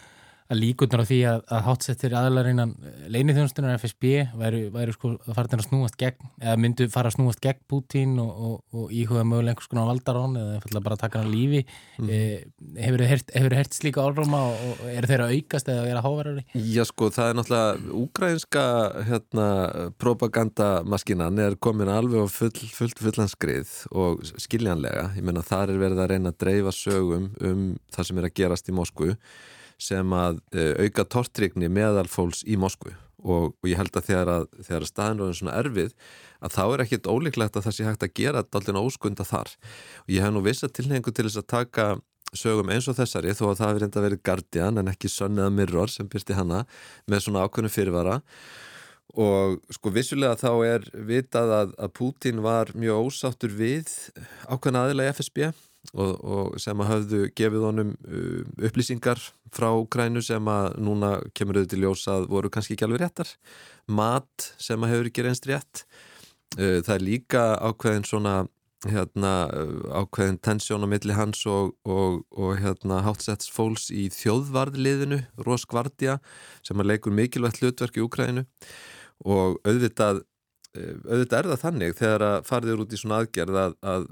að 0.49 0.61
líkunar 0.63 1.03
á 1.03 1.05
því 1.05 1.17
að, 1.29 1.41
að 1.53 1.65
hátsettir 1.67 2.13
aðlarinnan 2.17 2.71
leinithjónustunar 3.13 3.75
FSB 3.77 4.05
væri, 4.39 4.61
væri 4.73 4.95
sko 4.95 5.11
að 5.19 5.35
fara 5.37 5.59
að 5.59 5.65
snúast 5.67 5.97
gegn 5.99 6.31
eða 6.41 6.55
myndu 6.63 6.87
fara 6.89 7.11
að 7.11 7.17
snúast 7.19 7.41
gegn 7.43 7.59
Putin 7.69 8.15
og, 8.23 8.31
og, 8.47 8.55
og 8.73 8.93
íhuga 8.95 9.25
möguleg 9.29 9.53
einhvers 9.53 9.69
konar 9.69 9.89
valdarón 9.91 10.39
eða 10.41 10.81
bara 10.85 10.97
taka 10.97 11.21
hann 11.21 11.29
lífi 11.29 11.61
mm. 12.01 12.09
e, 12.09 12.17
hefur 12.81 13.05
þið 13.05 13.57
hert 13.59 13.77
slíka 13.77 14.05
álróma 14.05 14.41
og, 14.47 14.63
og 14.73 14.81
eru 14.89 15.11
þeirra 15.11 15.29
aukast 15.35 15.69
eða 15.69 15.85
vera 15.85 16.03
háverðari? 16.07 16.45
Já 16.73 16.81
sko 16.89 17.11
það 17.13 17.29
er 17.29 17.39
náttúrulega 17.39 17.93
úgrænska 18.01 18.65
hérna, 19.11 19.47
propagandamaskinan 20.01 21.43
er 21.45 21.59
komin 21.61 21.93
alveg 21.93 22.25
á 22.25 22.27
full, 22.39 22.65
fullt 22.73 23.05
fullandskrið 23.05 23.75
og 23.93 24.25
skiljanlega 24.33 25.11
ég 25.13 25.29
menna 25.29 25.45
þar 25.45 25.75
er 25.75 25.85
verið 25.85 26.03
að 26.03 26.11
reyna 26.15 26.33
að 26.33 26.41
dreifa 26.41 26.73
sögum 26.73 27.31
um 27.37 27.63
það 27.93 28.09
sem 28.09 28.19
er 28.23 28.29
að 28.31 28.37
gerast 28.41 28.73
í 28.73 28.77
Moskvu 28.79 29.13
sem 29.81 30.15
að 30.15 30.41
uh, 30.55 30.73
auka 30.83 31.05
tortrygni 31.07 31.69
meðalfóls 31.71 32.43
í 32.47 32.57
Moskvu. 32.59 32.93
Og, 33.19 33.51
og 33.51 33.67
ég 33.67 33.79
held 33.79 33.95
að 33.99 34.05
þegar, 34.07 34.29
að, 34.31 34.45
þegar 34.63 34.83
að 34.85 34.91
staðin 34.93 35.23
er 35.25 35.33
svona 35.35 35.55
erfið 35.59 35.95
að 36.39 36.53
þá 36.55 36.61
er 36.65 36.83
ekkit 36.85 37.09
ólíklegt 37.11 37.57
að 37.59 37.65
það 37.65 37.75
sé 37.75 37.87
hægt 37.87 38.05
að 38.05 38.13
gera 38.15 38.43
allirna 38.45 38.83
óskunda 38.85 39.25
þar. 39.27 39.51
Og 40.05 40.13
ég 40.15 40.23
hef 40.23 40.31
nú 40.35 40.43
vissa 40.45 40.69
tilhengu 40.71 41.11
til 41.11 41.27
þess 41.27 41.41
að 41.41 41.49
taka 41.51 41.89
sögum 42.37 42.69
eins 42.71 42.87
og 42.87 42.97
þessari 42.97 43.33
þó 43.35 43.49
að 43.49 43.59
það 43.59 43.69
hefur 43.69 43.83
reynda 43.83 44.05
verið 44.05 44.23
Guardian 44.29 44.81
en 44.81 44.91
ekki 44.91 45.11
Sun 45.11 45.39
eða 45.39 45.51
Mirror 45.53 45.91
sem 45.91 46.09
byrsti 46.09 46.37
hanna 46.37 46.63
með 47.09 47.25
svona 47.25 47.45
ákveðnu 47.45 47.73
fyrirvara. 47.73 48.19
Og 49.19 49.57
sko 49.73 49.91
vissulega 49.91 50.37
þá 50.37 50.51
er 50.67 50.85
vitað 50.93 51.55
að, 51.55 51.71
að 51.81 51.95
Putin 51.97 52.43
var 52.45 52.69
mjög 52.77 53.09
ósáttur 53.09 53.55
við 53.57 53.89
ákveðna 54.45 54.85
aðila 54.85 55.07
í 55.07 55.13
FSB 55.15 55.49
og, 55.93 56.13
og 56.19 56.59
sem 56.61 56.81
að 56.81 56.89
hafðu 56.91 57.21
gefið 57.37 57.65
honum 57.65 57.95
uh, 58.05 58.43
upplýsingar 58.67 59.21
frá 59.55 59.69
Ukrænu 59.73 60.21
sem 60.25 60.51
að 60.51 60.77
núna 60.83 61.15
kemur 61.37 61.59
auðvitað 61.59 61.83
ljós 61.83 62.05
að 62.11 62.29
voru 62.29 62.51
kannski 62.53 62.75
ekki 62.75 62.87
alveg 62.87 63.03
réttar. 63.05 63.33
Mat 63.89 64.51
sem 64.61 64.83
að 64.83 64.93
hefur 64.93 65.11
ekki 65.11 65.25
reynst 65.25 65.49
rétt. 65.49 65.83
Uh, 66.57 66.79
það 66.85 66.95
er 66.97 67.05
líka 67.05 67.43
ákveðin 67.63 68.07
svona 68.07 68.37
hérna, 68.87 69.49
ákveðin 69.91 70.39
tensjón 70.39 70.85
á 70.85 70.87
milli 70.87 71.15
hans 71.15 71.41
og, 71.51 71.73
og, 71.83 72.21
og 72.31 72.53
hérna, 72.61 73.01
hátsetts 73.03 73.49
fólks 73.51 73.89
í 73.91 74.07
þjóðvarðliðinu 74.13 75.19
Róskvardja 75.43 76.19
sem 76.63 76.79
að 76.79 76.93
leikur 76.93 77.15
mikilvægt 77.15 77.59
hlutverk 77.59 77.99
í 77.99 78.05
Ukrænu 78.05 78.45
og 79.27 79.59
auðvitað 79.67 80.21
uh, 80.21 80.27
auðvitað 80.77 81.39
er 81.39 81.49
það 81.49 81.63
þannig 81.63 81.95
þegar 81.97 82.25
að 82.27 82.37
farðir 82.45 82.83
út 82.83 82.93
í 82.93 82.99
svona 82.99 83.19
aðgerð 83.23 83.57
að, 83.57 83.75
að 83.89 84.07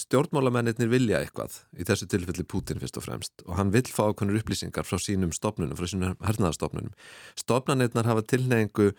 stjórnmálamennir 0.00 0.90
vilja 0.90 1.20
eitthvað 1.22 1.58
í 1.78 1.86
þessu 1.86 2.08
tilfelli 2.10 2.46
Putin 2.48 2.80
fyrst 2.82 2.98
og 2.98 3.04
fremst 3.04 3.44
og 3.46 3.58
hann 3.58 3.72
vil 3.74 3.84
fá 3.86 4.08
okkur 4.08 4.32
upplýsingar 4.40 4.86
frá 4.88 4.98
sínum 5.02 5.34
stopnunum, 5.36 5.76
frá 5.78 5.86
sínum 5.90 6.16
hernaðarstopnunum 6.24 6.94
stopnarnirnar 7.38 8.08
hafa 8.08 8.24
tilneingu 8.32 8.90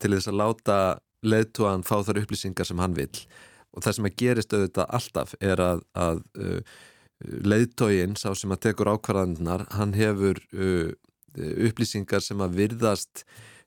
til 0.00 0.12
þess 0.12 0.30
að 0.32 0.40
láta 0.42 0.78
leðtúan 1.24 1.86
fá 1.86 2.00
þar 2.04 2.24
upplýsingar 2.24 2.68
sem 2.68 2.80
hann 2.82 2.96
vil 2.98 3.12
og 3.70 3.84
það 3.84 3.96
sem 3.96 4.08
að 4.08 4.16
gerist 4.22 4.54
auðvitað 4.56 4.94
alltaf 4.98 5.36
er 5.40 5.62
að, 5.62 5.84
að 5.94 6.22
uh, 6.42 6.80
leðtógin, 7.20 8.16
sá 8.18 8.32
sem 8.34 8.52
að 8.52 8.64
tekur 8.66 8.90
ákvarðaninnar, 8.94 9.66
hann 9.76 9.94
hefur 9.94 10.40
uh, 10.56 10.90
upplýsingar 11.68 12.24
sem 12.24 12.40
að 12.42 12.56
virðast 12.58 13.24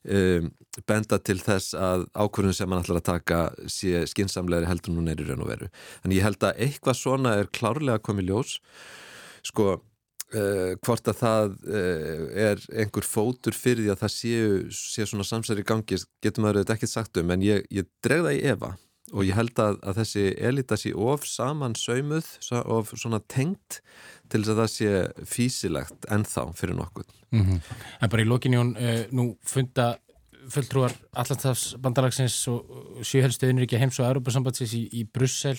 um, 0.10 0.52
benda 0.90 1.20
til 1.22 1.38
þess 1.44 1.78
að 1.78 2.06
ákvörðun 2.18 2.58
sem 2.58 2.74
hann 2.74 2.84
ætlar 2.84 3.02
að 3.02 3.10
taka 3.12 3.40
sé 3.70 4.04
skinsamlegri 4.10 4.70
heldur 4.70 4.96
nú 4.96 5.06
neyri 5.06 5.28
raun 5.28 5.46
og 5.46 5.52
veru. 5.54 5.72
Þannig 6.04 6.20
ég 6.20 6.28
held 6.28 6.46
að 6.48 6.62
eitthvað 6.68 7.00
svona 7.00 7.36
er 7.40 7.52
klárlega 7.54 8.04
komið 8.04 8.32
ljós 8.32 8.56
sko 9.44 9.68
uh, 9.76 10.72
hvort 10.86 11.12
að 11.12 11.20
það 11.20 11.58
uh, 11.68 12.24
er 12.48 12.64
einhver 12.72 13.08
fótur 13.08 13.58
fyrir 13.58 13.86
því 13.86 13.94
að 13.94 14.02
það 14.06 14.16
séu 14.16 14.56
sé 14.78 15.08
svona 15.10 15.28
samsæri 15.28 15.66
gangi 15.68 16.00
getur 16.24 16.46
maður 16.46 16.62
auðvitað 16.62 16.78
ekkert 16.78 16.96
sagt 16.96 17.22
um 17.22 17.36
en 17.36 17.46
ég, 17.46 17.68
ég 17.74 17.90
dregða 18.06 18.36
í 18.36 18.42
Eva 18.54 18.74
og 19.14 19.26
ég 19.28 19.38
held 19.38 19.60
að, 19.62 19.80
að 19.86 20.00
þessi 20.02 20.24
elita 20.50 20.78
sé 20.80 20.94
of 20.94 21.26
saman 21.30 21.76
saumuð, 21.78 22.30
of 22.66 22.94
svona 22.98 23.22
tengt 23.30 23.82
til 24.32 24.42
þess 24.42 24.54
að 24.54 24.62
það 24.62 24.72
sé 24.74 25.28
físilegt 25.30 26.08
ennþá 26.12 26.48
fyrir 26.58 26.78
nokkur. 26.80 27.06
Mm 27.34 27.46
-hmm. 27.46 27.60
En 28.02 28.10
bara 28.10 28.24
í 28.24 28.30
lokinjón, 28.30 28.76
uh, 28.78 29.06
nú 29.12 29.38
funda 29.42 29.98
fulltrúar 30.52 30.94
Allandstafs 31.16 31.76
bandalagsins 31.82 32.36
og 32.52 32.68
sjöhelstuðinir 33.06 33.64
ekki 33.68 33.80
heims 33.80 34.00
og 34.00 34.10
Europasambandsins 34.10 34.74
í, 34.74 34.84
í 34.92 35.04
Brussel 35.08 35.58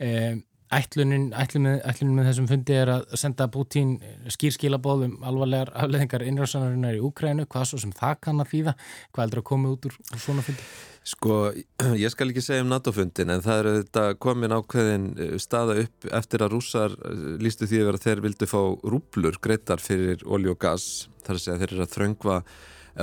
um, 0.00 0.42
Ætlunin, 0.76 1.30
ætlunin, 1.32 1.78
ætlunin 1.88 2.16
með 2.18 2.26
þessum 2.28 2.48
fundi 2.50 2.74
er 2.76 2.90
að 2.92 3.04
senda 3.16 3.46
Putin 3.52 3.94
skýrskilabóðum 4.34 5.22
alvarlegar 5.24 5.70
afleðingar 5.78 6.24
innráðsanarinnar 6.26 6.98
í 6.98 7.00
Úkrænu, 7.06 7.46
hvað 7.48 7.70
svo 7.70 7.80
sem 7.80 7.94
það 7.96 8.18
kann 8.26 8.42
að 8.42 8.50
þýða, 8.50 8.74
hvað 9.14 9.24
heldur 9.24 9.40
að 9.40 9.46
koma 9.52 9.72
út 9.72 9.88
úr, 9.88 9.96
svona 10.20 10.44
fundi? 10.44 10.66
Sko, 11.06 11.38
ég 12.04 12.12
skal 12.12 12.28
ekki 12.28 12.44
segja 12.44 12.66
um 12.66 12.70
NATO-fundin 12.74 13.32
en 13.32 13.44
það 13.46 13.62
er 13.62 13.70
þetta 13.78 14.04
komin 14.26 14.56
ákveðin 14.58 15.08
eh, 15.14 15.34
staða 15.40 15.78
upp 15.86 16.08
eftir 16.20 16.44
að 16.44 16.56
rússar 16.56 16.96
eh, 16.98 17.26
lístu 17.40 17.70
því 17.70 17.82
að 17.86 18.00
þeir 18.04 18.24
vildu 18.28 18.50
fá 18.50 18.60
rúblur 18.84 19.40
greitar 19.40 19.80
fyrir 19.80 20.26
olju 20.26 20.56
og 20.56 20.62
gas, 20.66 21.06
þar 21.24 21.38
að 21.38 21.44
segja 21.46 21.60
þeir 21.62 21.76
eru 21.76 21.86
að 21.86 21.94
þröngva 21.96 22.40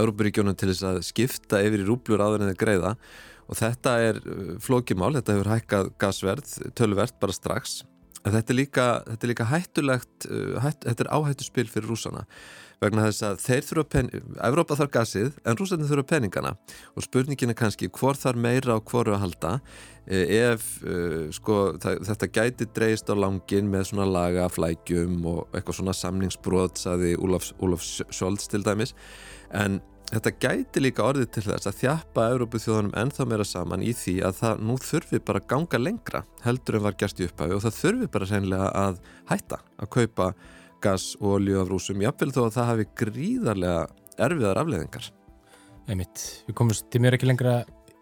Európaríkjónum 0.04 0.58
til 0.58 0.74
þess 0.74 0.90
að 0.90 1.04
skipta 1.10 1.62
yfir 1.66 1.82
í 1.82 1.88
rúblur 1.88 2.22
áður 2.22 2.44
en 2.44 2.54
þeir 2.54 2.62
greiða 2.68 2.98
og 3.48 3.60
þetta 3.60 3.96
er 4.10 4.20
uh, 4.24 4.54
flókimál, 4.64 5.14
þetta 5.18 5.38
hefur 5.38 5.52
hækkað 5.54 5.92
gasverð, 6.02 6.54
tölverð 6.78 7.18
bara 7.22 7.36
strax. 7.36 7.82
En 8.24 8.32
þetta 8.32 8.54
er 8.54 8.60
líka, 8.60 8.88
þetta 9.10 9.28
er 9.28 9.34
líka 9.34 9.50
hættulegt, 9.52 10.30
uh, 10.30 10.60
hætt, 10.64 10.86
þetta 10.88 11.08
er 11.08 11.14
áhættu 11.18 11.50
spil 11.50 11.68
fyrir 11.72 11.92
rúsana 11.92 12.28
vegna 12.84 13.08
þess 13.08 13.26
að 13.28 13.40
þeir 13.44 13.68
þurfa 13.70 13.86
pening, 13.96 14.28
Evrópa 14.48 14.78
þarf 14.80 14.94
gasið 14.94 15.40
en 15.44 15.60
rúsarnir 15.60 15.90
þurfa 15.90 16.10
peningana. 16.12 16.54
Og 16.94 17.08
spurningin 17.08 17.54
er 17.54 17.60
kannski 17.60 17.90
hvort 17.94 18.22
þarf 18.22 18.42
meira 18.44 18.78
og 18.78 18.86
hvoru 18.92 19.16
að 19.16 19.24
halda. 19.26 19.54
E, 20.04 20.20
ef 20.42 20.68
uh, 20.84 21.30
sko, 21.36 21.62
þetta 21.80 22.30
gæti 22.36 22.68
dreist 22.76 23.10
á 23.12 23.16
langin 23.16 23.72
með 23.72 23.90
svona 23.92 24.10
laga, 24.10 24.50
flækjum 24.52 25.24
og 25.32 25.56
eitthvað 25.56 25.80
svona 25.80 25.98
samningsbróð 25.98 26.76
saði 26.84 27.16
Úlaf 27.24 27.88
Sjólds 27.88 28.52
til 28.52 28.64
dæmis. 28.68 28.96
En 29.54 29.82
Þetta 30.14 30.32
gæti 30.44 30.82
líka 30.84 31.06
orðið 31.08 31.30
til 31.34 31.42
þess 31.48 31.68
að 31.70 31.78
þjappa 31.80 32.26
Európu 32.36 32.60
þjóðanum 32.62 32.92
ennþá 33.02 33.26
meira 33.26 33.46
saman 33.50 33.82
í 33.82 33.96
því 33.98 34.14
að 34.28 34.36
það 34.44 34.60
nú 34.68 34.76
þurfi 34.84 35.20
bara 35.26 35.42
að 35.42 35.48
ganga 35.50 35.80
lengra 35.82 36.22
heldur 36.44 36.78
en 36.78 36.84
var 36.84 36.98
gerst 37.00 37.22
í 37.22 37.26
upphafi 37.26 37.56
og 37.56 37.64
það 37.64 37.80
þurfi 37.80 38.10
bara 38.14 38.28
sennilega 38.30 38.68
að 38.78 39.00
hætta 39.32 39.60
að 39.82 39.92
kaupa 39.96 40.28
gas 40.84 41.14
og 41.20 41.38
olju 41.38 41.62
af 41.62 41.70
rúsum 41.72 42.04
jáfnvel 42.04 42.34
þó 42.36 42.42
að 42.46 42.56
það 42.58 42.70
hafi 42.72 42.88
gríðarlega 43.02 43.86
erfiðar 44.28 44.62
afleðingar. 44.62 45.08
Einmitt, 45.88 46.26
við 46.48 46.58
komumst 46.60 46.90
til 46.92 47.02
mér 47.04 47.18
ekki 47.18 47.28
lengra 47.28 47.62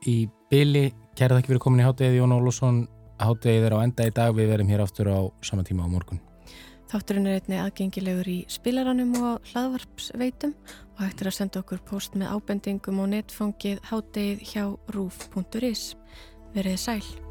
í 0.09 0.17
byli. 0.51 0.89
Kæra 1.17 1.35
það 1.35 1.43
ekki 1.43 1.53
verið 1.53 1.63
komin 1.65 1.83
í 1.83 1.87
háttegið 1.87 2.19
Jón 2.19 2.35
Ólússon. 2.35 2.83
Háttegið 3.21 3.69
er 3.69 3.77
á 3.77 3.83
enda 3.85 4.09
í 4.09 4.13
dag, 4.17 4.35
við 4.37 4.51
verum 4.53 4.69
hér 4.69 4.83
áttur 4.85 5.09
á 5.13 5.19
sama 5.45 5.65
tíma 5.65 5.85
á 5.85 5.93
morgun. 5.93 6.21
Þátturinn 6.91 7.29
er 7.31 7.39
einni 7.39 7.59
aðgengilegur 7.61 8.27
í 8.27 8.37
spilaranum 8.51 9.13
og 9.21 9.51
hlaðvarpsveitum 9.53 10.51
og 10.97 11.03
hættir 11.05 11.31
að 11.31 11.37
senda 11.37 11.63
okkur 11.63 11.79
post 11.87 12.19
með 12.19 12.35
ábendingum 12.35 12.99
og 12.99 13.11
netfangið 13.13 13.79
háttegið 13.87 14.45
hjá 14.51 14.65
rúf.is. 14.91 15.91
Verið 16.51 16.81
sæl. 16.81 17.30